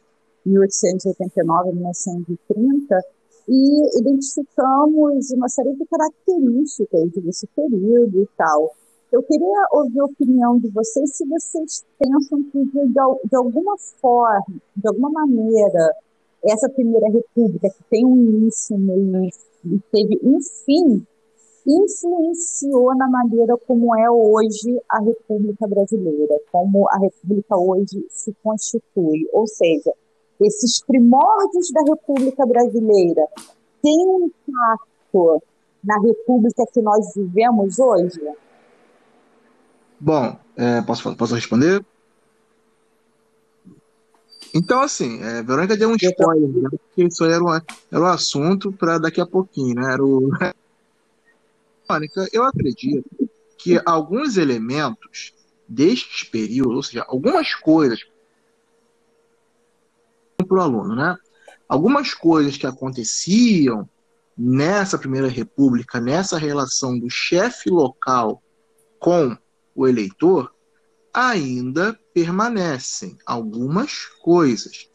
[0.45, 3.01] 1889 a 1930,
[3.49, 8.73] e identificamos uma série de características desse período e tal.
[9.11, 14.45] Eu queria ouvir a opinião de vocês se vocês pensam que, de, de alguma forma,
[14.75, 15.95] de alguma maneira,
[16.43, 19.29] essa Primeira República, que tem um início, meio
[19.65, 21.05] e teve um fim,
[21.65, 29.27] influenciou na maneira como é hoje a República Brasileira, como a República hoje se constitui.
[29.33, 29.91] Ou seja,
[30.39, 33.27] esses primórdios da República Brasileira
[33.81, 35.41] têm um impacto
[35.83, 38.21] na República que nós vivemos hoje?
[40.05, 41.83] Bom, é, posso, posso responder?
[44.53, 48.71] Então, assim, é, Verônica deu um spoiler, né, porque isso era, um, era um assunto
[48.71, 49.93] para daqui a pouquinho, né?
[49.93, 50.29] Era o
[52.31, 53.09] eu acredito
[53.57, 55.33] que alguns elementos
[55.67, 58.05] destes períodos, ou seja, algumas coisas
[60.37, 61.17] para o aluno, né?
[61.67, 63.89] Algumas coisas que aconteciam
[64.37, 68.39] nessa primeira república, nessa relação do chefe local
[68.99, 69.35] com
[69.75, 70.53] o eleitor,
[71.13, 74.89] ainda permanecem algumas coisas.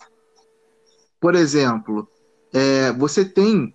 [1.21, 2.09] Por exemplo,
[2.53, 3.75] é, você tem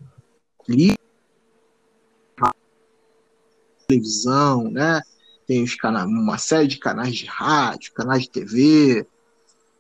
[3.87, 5.01] televisão, né?
[5.47, 9.07] Tem os canais, uma série de canais de rádio, canais de TV.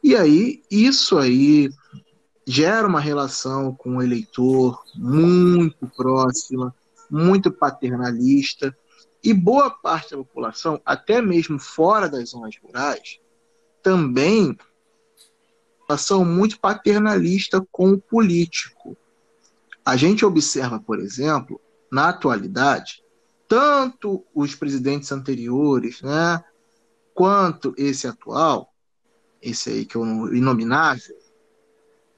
[0.03, 1.69] E aí, isso aí
[2.45, 6.73] gera uma relação com o eleitor muito próxima,
[7.09, 8.75] muito paternalista,
[9.25, 13.19] e boa parte da população, até mesmo fora das zonas rurais,
[13.81, 14.55] também
[15.97, 18.95] são muito paternalista com o político.
[19.83, 21.59] A gente observa, por exemplo,
[21.91, 23.03] na atualidade,
[23.47, 26.43] tanto os presidentes anteriores, né,
[27.15, 28.71] quanto esse atual,
[29.41, 31.15] esse aí que é o inominável,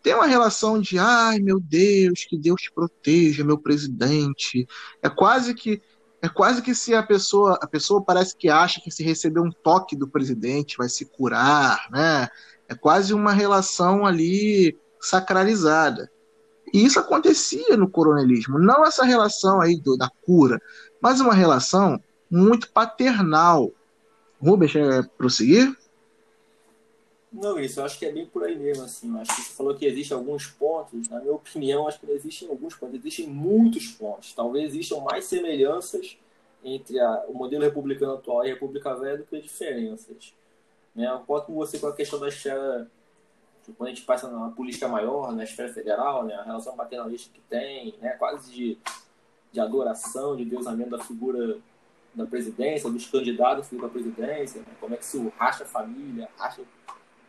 [0.04, 4.67] tem uma relação de ai meu Deus, que Deus te proteja, meu presidente.
[5.02, 5.82] É quase que
[6.21, 9.51] é quase que se a pessoa a pessoa parece que acha que se receber um
[9.51, 12.27] toque do presidente vai se curar, né?
[12.67, 16.12] É quase uma relação ali sacralizada.
[16.73, 20.60] E isso acontecia no coronelismo, não essa relação aí do, da cura,
[21.01, 23.71] mas uma relação muito paternal.
[24.41, 25.77] Rubens, quer prosseguir?
[27.38, 29.15] Não, isso, eu acho que é bem por aí mesmo, assim.
[29.19, 32.50] Acho que você falou que existem alguns pontos, na minha opinião, acho que não existem
[32.50, 34.34] alguns pontos, existem muitos pontos.
[34.34, 36.17] Talvez existam mais semelhanças
[36.63, 40.34] entre a, o modelo republicano atual e a República Velha do que diferenças.
[40.95, 41.08] Né?
[41.08, 42.89] Eu conto com você com a questão da esfera,
[43.78, 46.34] quando a gente passa na política maior, na esfera federal, né?
[46.34, 48.10] a relação paternalista que tem, né?
[48.12, 48.78] quase de
[49.52, 51.58] de adoração, de deusamento da figura
[52.13, 54.67] da presidência, dos candidatos à presidência, né?
[54.80, 56.62] como é que se racha a família, racha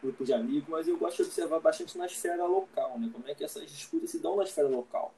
[0.03, 3.11] grupo de amigos, mas eu gosto de observar bastante na esfera local, né?
[3.13, 5.13] como é que essas disputas se dão na esfera local.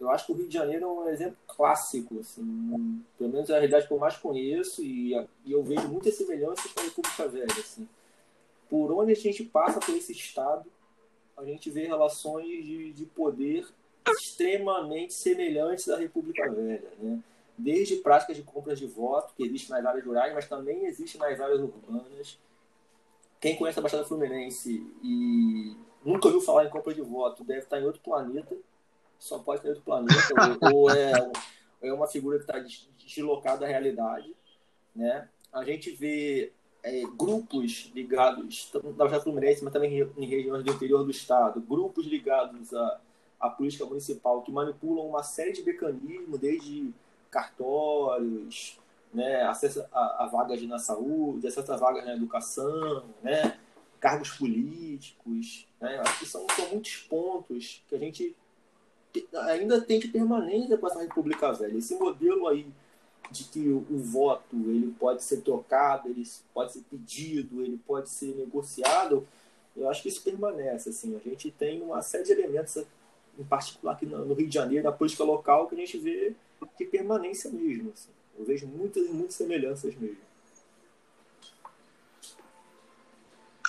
[0.00, 3.52] Eu acho que o Rio de Janeiro é um exemplo clássico, assim, pelo menos é
[3.52, 7.28] a realidade que eu mais conheço e, e eu vejo muitas semelhanças com a República
[7.28, 7.52] Velha.
[7.52, 7.88] Assim.
[8.68, 10.68] Por onde a gente passa por esse estado,
[11.36, 13.64] a gente vê relações de, de poder
[14.10, 17.20] extremamente semelhantes à República Velha, né?
[17.56, 21.38] Desde práticas de compras de voto, que existem nas áreas rurais, mas também existem nas
[21.38, 22.38] áreas urbanas.
[23.42, 27.80] Quem conhece a Baixada Fluminense e nunca ouviu falar em compra de voto deve estar
[27.80, 28.56] em outro planeta,
[29.18, 31.32] só pode estar em outro planeta, ou, ou é,
[31.82, 32.64] é uma figura que está
[33.04, 34.32] deslocada da realidade.
[34.94, 35.28] Né?
[35.52, 36.52] A gente vê
[36.84, 41.60] é, grupos ligados, tanto na Baixada Fluminense, mas também em regiões do interior do estado,
[41.60, 42.72] grupos ligados
[43.40, 46.94] a política municipal que manipulam uma série de mecanismos, desde
[47.28, 48.78] cartórios,
[49.12, 53.58] né, acesso a, a vagas na saúde, acesso a vagas na educação, né,
[54.00, 55.66] cargos políticos.
[55.80, 58.34] Né, acho que são, são muitos pontos que a gente
[59.48, 61.76] ainda tem de permanência para essa República Velha.
[61.76, 62.66] Esse modelo aí
[63.30, 68.10] de que o, o, voto ele pode ser trocado, ele pode ser pedido, ele pode
[68.10, 69.26] ser negociado,
[69.76, 70.90] eu acho que isso permanece.
[70.90, 72.84] Assim, a gente tem uma série de elementos
[73.38, 76.34] em particular aqui no Rio de Janeiro, na política local, que a gente vê
[76.78, 77.90] de permanência mesmo.
[77.92, 78.10] Assim.
[78.38, 80.18] Eu vejo muitas e muitas semelhanças mesmo.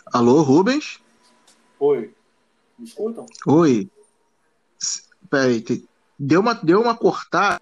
[0.05, 1.01] Alô, Rubens?
[1.79, 2.13] Oi.
[2.77, 3.25] Me escutam?
[3.47, 3.89] Oi.
[5.29, 5.63] Peraí,
[6.19, 7.61] deu uma, deu uma cortada.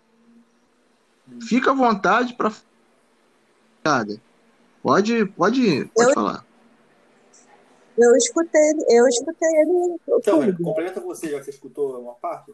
[1.28, 1.40] Hum.
[1.42, 2.52] Fica à vontade para.
[4.84, 5.26] Pode, pode,
[5.86, 6.46] pode eu, falar.
[7.98, 9.96] Eu escutei, eu escutei ele.
[10.08, 12.52] Então, complementa você, já que você escutou uma parte.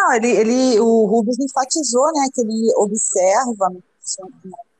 [0.00, 3.68] Não, ele, ele, o Rubens enfatizou, né, que ele observa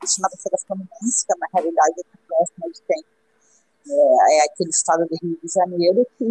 [0.07, 3.03] chamada Federação Fluminense, que é uma realidade de tem
[3.87, 6.25] é, é, aquele estado do Rio de Janeiro, que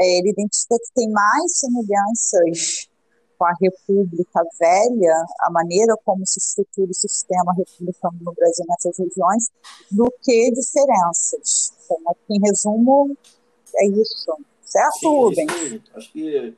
[0.00, 2.88] é, ele identifica que tem mais semelhanças
[3.36, 8.98] com a República Velha, a maneira como se estrutura o sistema republicano no Brasil nessas
[8.98, 9.50] regiões,
[9.90, 11.72] do que diferenças.
[11.84, 13.16] Então, em resumo,
[13.76, 14.34] é isso.
[14.64, 15.82] Certo, Sim, Rubens?
[15.94, 16.56] Acho que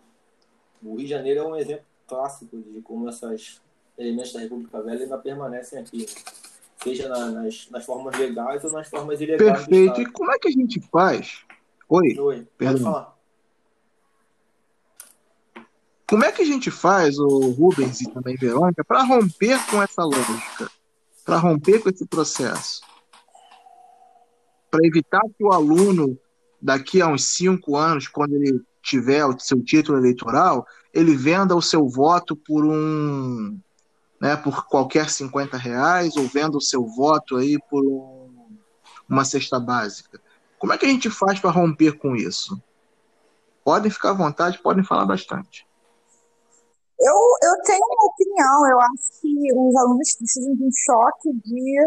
[0.86, 3.60] o Rio de Janeiro é um exemplo clássico de como esses
[3.98, 5.98] elementos da República Velha ainda permanecem aqui.
[5.98, 6.06] Né?
[6.82, 9.66] Seja na, nas, nas formas legais ou nas formas ilegais.
[9.66, 10.00] Perfeito.
[10.00, 11.42] E como é que a gente faz?
[11.88, 12.18] Oi.
[12.18, 12.46] Oi.
[12.58, 13.16] Pode falar.
[16.08, 20.04] Como é que a gente faz, o Rubens e também Verônica, para romper com essa
[20.04, 20.70] lógica?
[21.24, 22.80] Para romper com esse processo?
[24.70, 26.16] Para evitar que o aluno,
[26.62, 31.62] daqui a uns cinco anos, quando ele tiver o seu título eleitoral, ele venda o
[31.62, 33.58] seu voto por um.
[34.18, 38.56] Né, por qualquer 50 reais, ou venda o seu voto aí por um,
[39.06, 40.18] uma cesta básica.
[40.58, 42.58] Como é que a gente faz para romper com isso?
[43.62, 45.66] Podem ficar à vontade, podem falar bastante.
[46.98, 51.86] Eu, eu tenho uma opinião, eu acho que os alunos precisam de um choque de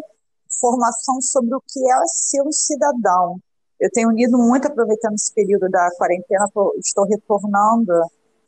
[0.60, 3.42] formação sobre o que é ser um cidadão.
[3.80, 6.46] Eu tenho lido muito, aproveitando esse período da quarentena,
[6.78, 7.94] estou retornando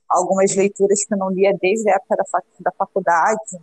[0.09, 3.59] algumas leituras que eu não lia desde a época da, da faculdade,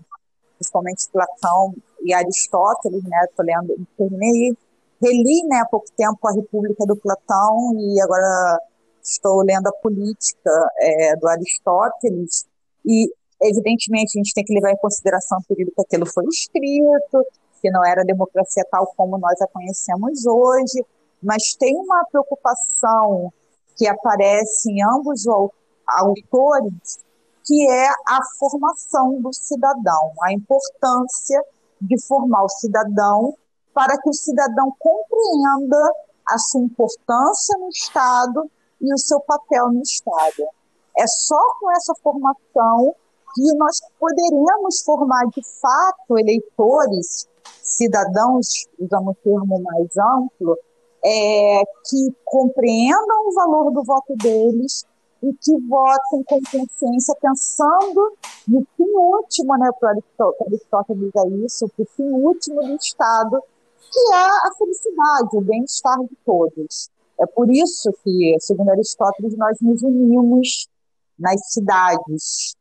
[0.56, 3.18] principalmente Platão e Aristóteles, né?
[3.28, 4.56] Estou lendo, terminei,
[5.02, 8.58] reli né, há pouco tempo a República do Platão e agora
[9.02, 12.46] estou lendo a Política é, do Aristóteles
[12.84, 13.12] e,
[13.42, 17.26] evidentemente, a gente tem que levar em consideração o período que aquilo foi escrito,
[17.60, 20.84] que não era a democracia tal como nós a conhecemos hoje,
[21.22, 23.32] mas tem uma preocupação
[23.76, 25.50] que aparece em ambos os
[25.86, 26.98] autores,
[27.44, 31.42] que é a formação do cidadão, a importância
[31.80, 33.34] de formar o cidadão
[33.72, 35.92] para que o cidadão compreenda
[36.26, 38.50] a sua importância no Estado
[38.80, 40.48] e o seu papel no Estado.
[40.96, 42.94] É só com essa formação
[43.34, 47.28] que nós poderemos formar de fato eleitores,
[47.62, 50.58] cidadãos, usamos um termo mais amplo,
[51.04, 54.84] é, que compreendam o valor do voto deles
[55.22, 61.84] e que votem com consciência, pensando no fim último, né, para Aristóteles é isso, o
[61.96, 63.42] fim último do Estado,
[63.90, 66.90] que é a felicidade, o bem-estar de todos.
[67.20, 70.68] É por isso que, segundo Aristóteles, nós nos unimos
[71.18, 72.54] nas cidades.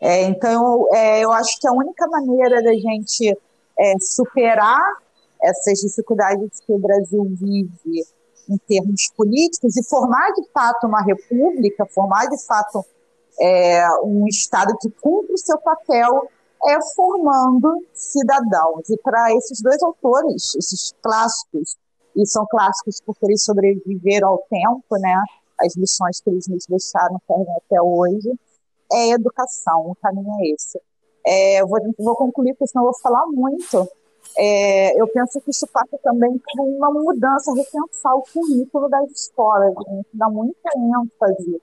[0.00, 3.38] É, então, é, eu acho que a única maneira da gente
[3.78, 4.96] é, superar
[5.42, 8.04] essas dificuldades que o Brasil vive
[8.48, 12.84] em termos políticos e formar de fato uma república, formar de fato
[13.40, 16.28] é, um Estado que cumpre o seu papel,
[16.66, 18.88] é formando cidadãos.
[18.88, 21.76] E para esses dois autores, esses clássicos,
[22.14, 25.22] e são clássicos porque eles sobreviveram ao tempo, né?
[25.64, 28.30] as lições que eles nos deixaram servem até hoje,
[28.92, 30.80] é educação, o caminho é esse.
[31.24, 33.88] É, eu vou, vou concluir, porque senão eu vou falar muito.
[34.38, 39.74] É, eu penso que isso passa também por uma mudança, repensar o currículo das escolas.
[39.76, 41.60] A gente dá muita ênfase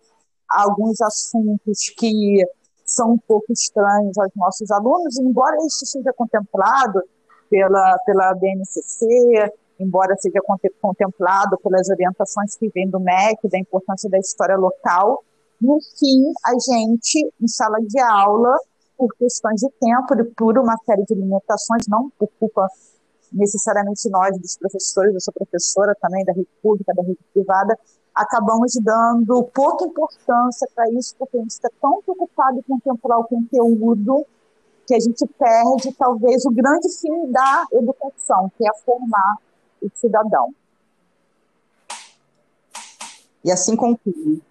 [0.50, 2.46] a alguns assuntos que
[2.86, 7.02] são um pouco estranhos aos nossos alunos, embora isso seja contemplado
[7.50, 9.06] pela, pela BNCC,
[9.80, 10.40] embora seja
[10.82, 15.24] contemplado pelas orientações que vêm do MEC, da importância da história local,
[15.62, 18.56] no fim, a gente, em sala de aula,
[19.00, 22.68] por questões de tempo e por uma série de limitações, não por culpa
[23.32, 27.80] necessariamente nós, dos professores, eu sou professora também da rede pública, da rede privada,
[28.14, 33.24] acabamos dando pouca importância para isso, porque a gente está tão preocupado em contemplar o
[33.24, 34.26] conteúdo
[34.86, 39.38] que a gente perde, talvez, o grande fim da educação, que é formar
[39.82, 40.54] o cidadão.
[43.46, 44.42] E assim conclui.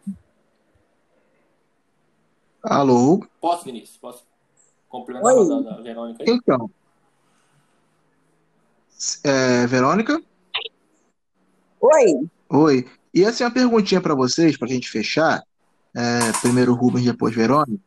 [2.62, 3.20] Alô?
[3.40, 3.98] Posso, Vinícius?
[3.98, 4.28] Posso
[4.88, 5.52] complementar Oi.
[5.52, 6.24] a da Verônica?
[6.24, 6.30] Aí?
[6.30, 6.70] Então.
[9.24, 10.20] É, Verônica?
[11.80, 12.28] Oi.
[12.50, 12.86] Oi.
[13.14, 15.42] E essa é uma perguntinha para vocês, para a gente fechar.
[15.94, 17.82] É, primeiro Rubens, depois Verônica.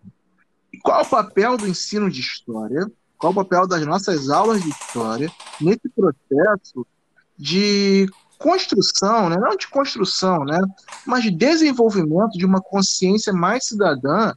[0.83, 2.89] Qual o papel do ensino de história?
[3.17, 6.85] Qual o papel das nossas aulas de história nesse processo
[7.37, 9.37] de construção, né?
[9.37, 10.59] não de construção, né?
[11.05, 14.33] mas de desenvolvimento de uma consciência mais cidadã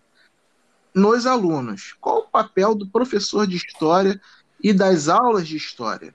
[0.94, 1.94] nos alunos?
[2.00, 4.20] Qual o papel do professor de história
[4.62, 6.14] e das aulas de história?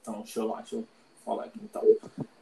[0.00, 0.88] Então, deixa eu, lá, deixa eu
[1.24, 1.60] falar aqui.
[1.62, 1.82] Então,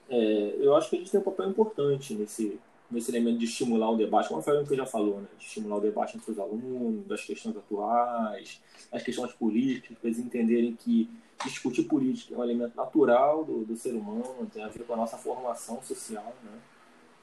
[0.08, 2.58] é, eu acho que a gente tem um papel importante nesse,
[2.90, 5.28] nesse elemento de estimular o debate, como a Fernanda já falou, né?
[5.38, 10.18] de estimular o debate entre os alunos, das questões atuais, das questões políticas, para eles
[10.18, 11.08] entenderem que
[11.44, 14.96] discutir política é um elemento natural do, do ser humano, tem a ver com a
[14.96, 16.34] nossa formação social.
[16.42, 16.58] Né?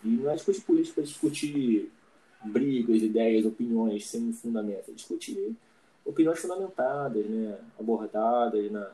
[0.04, 1.92] E não é discutir política para discutir
[2.48, 5.56] brigas, ideias, opiniões sem fundamento, é discutir
[6.06, 7.58] opiniões fundamentadas, né?
[7.80, 8.92] abordadas na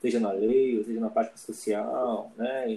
[0.00, 2.72] seja na lei, ou seja na prática social, né?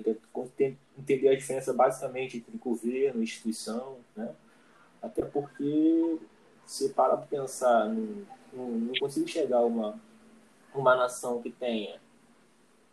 [0.97, 4.30] entender a diferença basicamente entre governo e instituição, né?
[5.01, 6.17] até porque
[6.65, 9.97] se parar para pensar, não, não, não consigo enxergar uma,
[10.76, 11.97] uma nação que tenha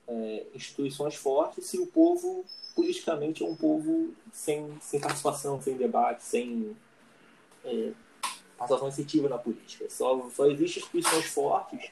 [0.06, 6.22] é, instituições fortes se o povo politicamente é um povo sem, sem participação, sem debate,
[6.22, 6.76] sem
[7.64, 7.92] é,
[8.56, 9.88] participação efetiva na política.
[9.88, 11.90] Só, só existem instituições fortes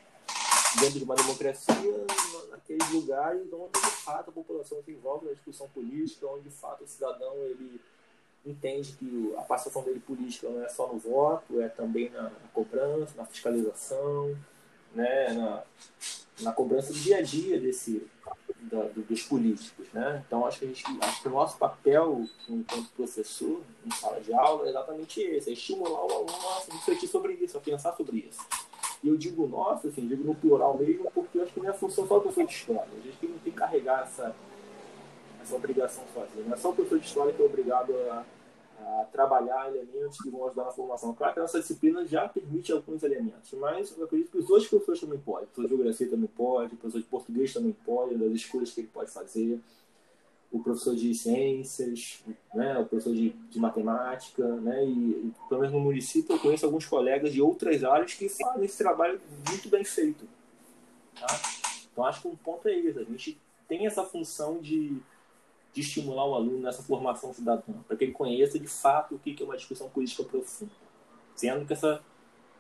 [0.81, 2.07] dentro de uma democracia,
[2.51, 6.85] naqueles lugares onde de fato a população se envolve na discussão política, onde de fato
[6.85, 7.81] o cidadão ele
[8.45, 12.49] entende que a participação dele política não é só no voto, é também na, na
[12.53, 14.37] cobrança, na fiscalização,
[14.95, 15.63] né, na,
[16.41, 18.07] na cobrança do dia a dia desse,
[18.63, 19.87] da, dos políticos.
[19.93, 20.23] Né?
[20.27, 24.67] Então, acho que, gente, acho que o nosso papel enquanto professor em sala de aula
[24.67, 28.41] é exatamente esse, é estimular o aluno a refletir sobre isso, a pensar sobre isso.
[29.03, 31.73] E eu digo nossa, assim, digo no plural mesmo, porque eu acho que não é
[31.73, 32.89] função só do professor de história.
[32.93, 34.35] A gente tem que carregar essa,
[35.41, 36.47] essa obrigação sozinho.
[36.47, 38.25] Não é só o professor de história que é obrigado a,
[38.81, 41.15] a trabalhar elementos que vão ajudar na formação.
[41.15, 44.69] Claro que a nossa disciplina já permite alguns elementos, mas eu acredito que os outros
[44.69, 45.45] professores também podem.
[45.45, 48.81] O professor de geografia também pode, o professor de português também pode, das escolhas que
[48.81, 49.61] ele pode fazer
[50.51, 52.25] o professor de ciências,
[52.55, 56.65] né, o professor de, de matemática, né, e, e pelo menos no município eu conheço
[56.65, 60.27] alguns colegas de outras áreas que fazem esse trabalho muito bem feito.
[61.21, 61.27] Tá?
[61.93, 64.97] Então acho que um ponto é esse, a gente tem essa função de,
[65.73, 69.37] de estimular o aluno nessa formação cidadã, para que ele conheça de fato o que
[69.41, 70.73] é uma discussão política profunda.
[71.35, 72.03] Sendo que essa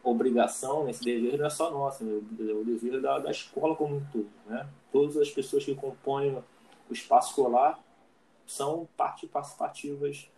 [0.03, 2.21] obrigação, esse dever não é só nosso, né?
[2.41, 4.31] é o dever da, da escola como um todo.
[4.47, 4.69] Né?
[4.93, 6.43] Todas as pessoas que compõem
[6.89, 7.81] o espaço escolar
[8.47, 10.29] são parte participativas,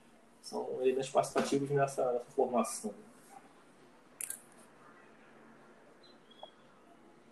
[0.43, 2.95] são elementos participativos nessa, nessa formação.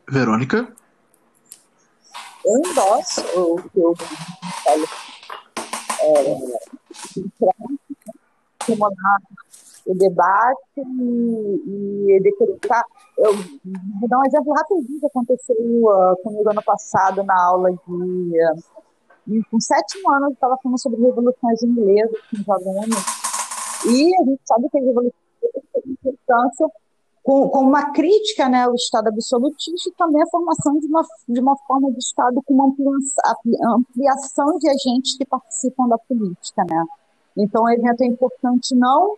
[0.09, 0.75] Verônica?
[2.45, 5.08] Eu endosso o que eu falo.
[6.09, 6.39] É,
[8.61, 9.19] estimular
[9.87, 11.63] o debate e,
[12.17, 12.85] e decretar.
[13.17, 17.79] Eu vou dar um exemplo rapidinho que aconteceu uh, comigo ano passado na aula de
[17.79, 23.05] uh, com sétimo ano, eu estava falando sobre revoluções inglesas com os alunos,
[23.87, 25.13] e a gente sabe que a revolução
[25.73, 26.67] tem importância
[27.23, 31.41] com, com, uma crítica né, ao Estado absolutista e também a formação de uma, de
[31.41, 36.65] uma forma de Estado com uma ampliação, ampliação de agentes que participam da política.
[36.69, 36.85] Né?
[37.37, 39.17] Então, o evento é importante não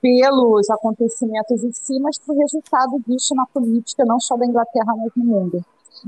[0.00, 5.10] pelos acontecimentos em si, mas pelo resultado disso na política, não só da Inglaterra, mas
[5.16, 5.64] no mundo.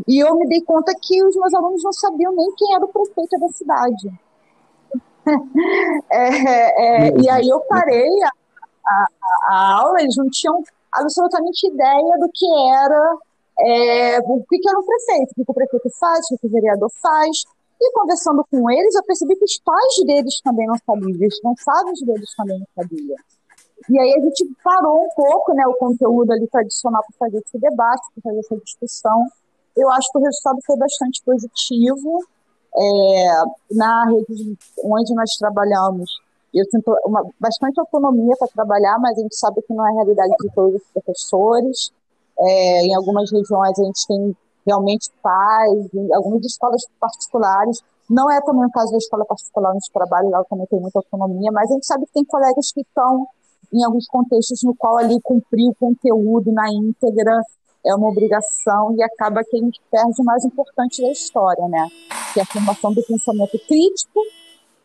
[0.07, 2.89] E eu me dei conta que os meus alunos não sabiam nem quem era o
[2.89, 4.20] prefeito da cidade.
[6.11, 8.30] é, é, e aí eu parei a,
[8.87, 9.07] a,
[9.45, 10.62] a, aula, eles não tinham
[10.93, 13.18] absolutamente ideia do que era
[13.59, 16.39] é, o que, que era um prefeito, o que, que o prefeito faz, o que,
[16.41, 17.45] que o vereador faz.
[17.80, 22.01] E conversando com eles, eu percebi que os pais deles também não sabiam, os responsáveis
[22.03, 23.16] deles também não sabiam.
[23.89, 27.59] E aí a gente parou um pouco né, o conteúdo ali tradicional para fazer esse
[27.59, 29.26] debate, para fazer essa discussão
[29.76, 32.24] eu acho que o resultado foi bastante positivo.
[32.78, 33.28] É,
[33.72, 36.11] na rede onde nós trabalhamos,
[36.55, 39.94] eu sinto uma, bastante autonomia para trabalhar, mas a gente sabe que não é a
[39.94, 41.92] realidade de todos os professores.
[42.38, 44.36] É, em algumas regiões a gente tem
[44.66, 47.80] realmente pais, em algumas escolas particulares.
[48.09, 51.51] Não é também o caso da escola particular onde trabalho, lá também tem muita autonomia,
[51.53, 53.26] mas a gente sabe que tem colegas que estão
[53.72, 57.40] em alguns contextos no qual ali cumprir o conteúdo na íntegra
[57.84, 61.88] é uma obrigação e acaba que a gente perde o mais importante da história, né?
[62.32, 64.20] Que é a formação do pensamento crítico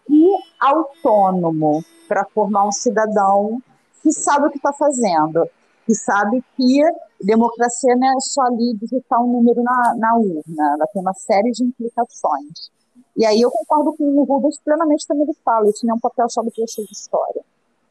[0.09, 3.61] e autônomo para formar um cidadão
[4.01, 5.47] que sabe o que está fazendo,
[5.85, 6.81] que sabe que
[7.21, 11.51] democracia não é só ali digitar um número na, na urna, ela tem uma série
[11.51, 12.71] de implicações.
[13.15, 15.99] E aí eu concordo com o Rubens plenamente quando ele fala, isso não é um
[15.99, 17.41] papel só do professor de história,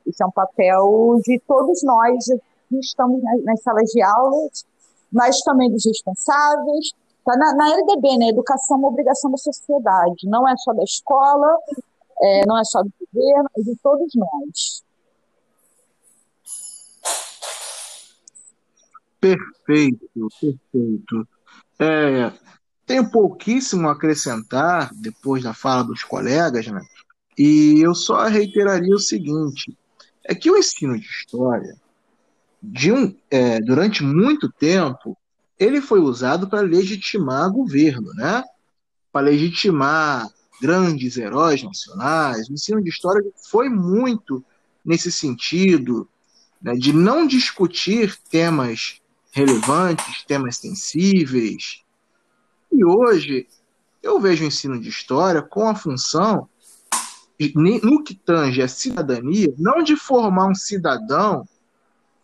[0.06, 2.24] isso é um papel de todos nós
[2.68, 4.64] que estamos nas salas de aulas
[5.12, 6.92] mas também dos responsáveis.
[7.24, 8.28] Tá na, na LDB, né?
[8.28, 11.58] Educação é uma obrigação da sociedade, não é só da escola,
[12.20, 14.84] é, não é só do governo, é de todos nós.
[19.20, 21.28] Perfeito, perfeito.
[21.78, 22.32] É,
[22.86, 26.80] tenho pouquíssimo a acrescentar depois da fala dos colegas, né?
[27.38, 29.76] E eu só reiteraria o seguinte:
[30.24, 31.76] é que o ensino de história,
[32.62, 35.16] de um, é, durante muito tempo,
[35.58, 38.42] ele foi usado para legitimar governo, né?
[39.12, 40.28] Para legitimar
[40.60, 42.48] grandes heróis nacionais.
[42.48, 44.44] O ensino de história foi muito
[44.84, 46.08] nesse sentido
[46.60, 49.00] né, de não discutir temas
[49.32, 51.82] relevantes, temas sensíveis.
[52.72, 53.46] E hoje
[54.02, 56.48] eu vejo o ensino de história com a função,
[57.54, 61.48] no que tange a cidadania, não de formar um cidadão,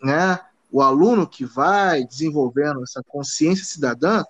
[0.02, 0.38] né,
[0.70, 4.22] o aluno que vai desenvolvendo essa consciência cidadã,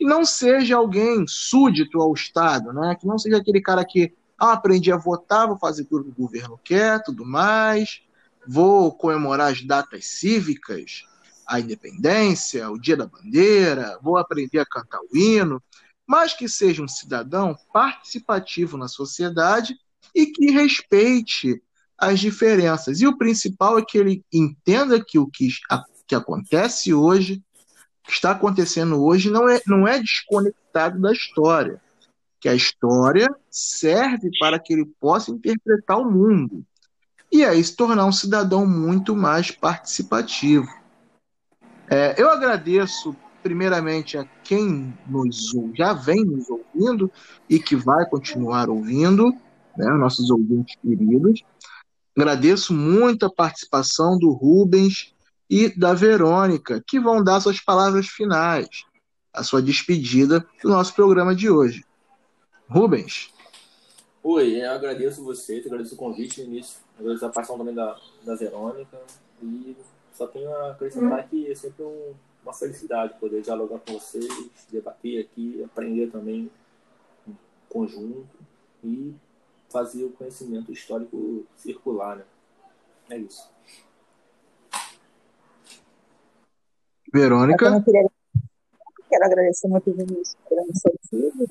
[0.00, 2.96] que não seja alguém súdito ao Estado, né?
[2.98, 6.24] que não seja aquele cara que ah, aprendi a votar, vou fazer tudo que o
[6.24, 8.00] governo quer, tudo mais,
[8.48, 11.04] vou comemorar as datas cívicas,
[11.46, 15.62] a independência, o dia da bandeira, vou aprender a cantar o hino,
[16.06, 19.76] mas que seja um cidadão participativo na sociedade
[20.14, 21.62] e que respeite
[21.98, 23.02] as diferenças.
[23.02, 27.42] E o principal é que ele entenda que o que, a, que acontece hoje,
[28.10, 31.80] que está acontecendo hoje, não é, não é desconectado da história.
[32.40, 36.64] Que a história serve para que ele possa interpretar o mundo.
[37.30, 40.68] E aí se tornar um cidadão muito mais participativo.
[41.88, 47.10] É, eu agradeço primeiramente a quem nos já vem nos ouvindo
[47.48, 49.32] e que vai continuar ouvindo,
[49.76, 51.42] né, nossos ouvintes queridos.
[52.16, 55.14] Agradeço muito a participação do Rubens
[55.50, 58.68] e da Verônica, que vão dar suas palavras finais,
[59.34, 61.84] a sua despedida do nosso programa de hoje.
[62.68, 63.34] Rubens.
[64.22, 68.36] Oi, eu agradeço você, agradeço o convite no início, agradeço a participação também da, da
[68.36, 68.96] Verônica
[69.42, 69.76] e
[70.14, 74.28] só tenho a acrescentar que é sempre um, uma felicidade poder dialogar com vocês,
[74.70, 76.48] debater aqui, aprender também
[77.26, 77.36] em
[77.68, 78.28] conjunto
[78.84, 79.14] e
[79.68, 82.24] fazer o conhecimento histórico circular, né?
[83.08, 83.50] É isso.
[87.12, 87.64] Verônica?
[87.66, 88.10] Eu queria,
[89.08, 91.44] quero agradecer muito o Vinícius por iniciativa.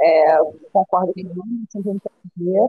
[0.00, 0.38] É,
[0.72, 2.68] concordo com o sempre prazer.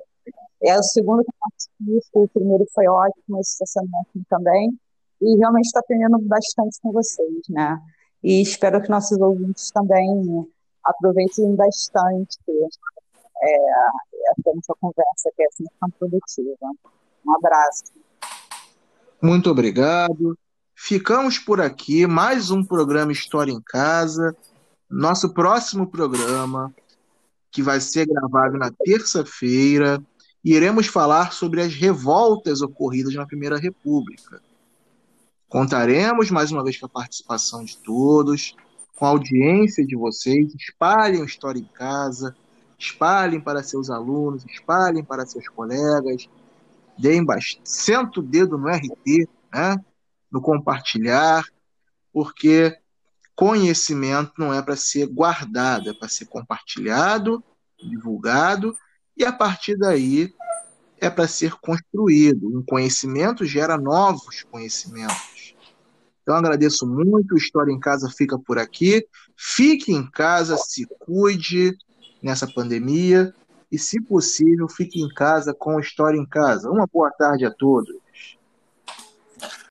[0.63, 4.77] É o segundo que eu participo, o primeiro foi ótimo, esse estacionamento também.
[5.21, 7.79] E realmente estou aprendendo bastante com vocês, né?
[8.23, 10.47] E espero que nossos ouvintes também
[10.83, 12.37] aproveitem bastante
[13.43, 13.55] é,
[14.31, 16.71] essa nossa conversa, que é assim tão produtiva.
[17.25, 17.83] Um abraço.
[19.21, 20.37] Muito obrigado.
[20.83, 22.07] Ficamos por aqui.
[22.07, 24.35] Mais um programa História em Casa.
[24.89, 26.73] Nosso próximo programa,
[27.51, 30.03] que vai ser gravado na terça-feira,
[30.43, 34.41] iremos falar sobre as revoltas ocorridas na Primeira República.
[35.47, 38.55] Contaremos mais uma vez com a participação de todos,
[38.95, 40.51] com a audiência de vocês.
[40.55, 42.35] Espalhem História em Casa
[42.79, 46.27] espalhem para seus alunos, espalhem para seus colegas,
[46.97, 49.77] deem bastante, senta o dedo no RT, né?
[50.31, 51.45] No compartilhar,
[52.13, 52.77] porque
[53.35, 57.43] conhecimento não é para ser guardado, é para ser compartilhado,
[57.81, 58.75] divulgado,
[59.17, 60.33] e a partir daí
[60.99, 62.47] é para ser construído.
[62.47, 65.55] Um conhecimento gera novos conhecimentos.
[66.21, 69.05] Então agradeço muito, o História em Casa fica por aqui.
[69.35, 71.75] Fique em casa, se cuide,
[72.21, 73.33] nessa pandemia
[73.71, 76.69] e, se possível, fique em casa com História em Casa.
[76.69, 77.95] Uma boa tarde a todos.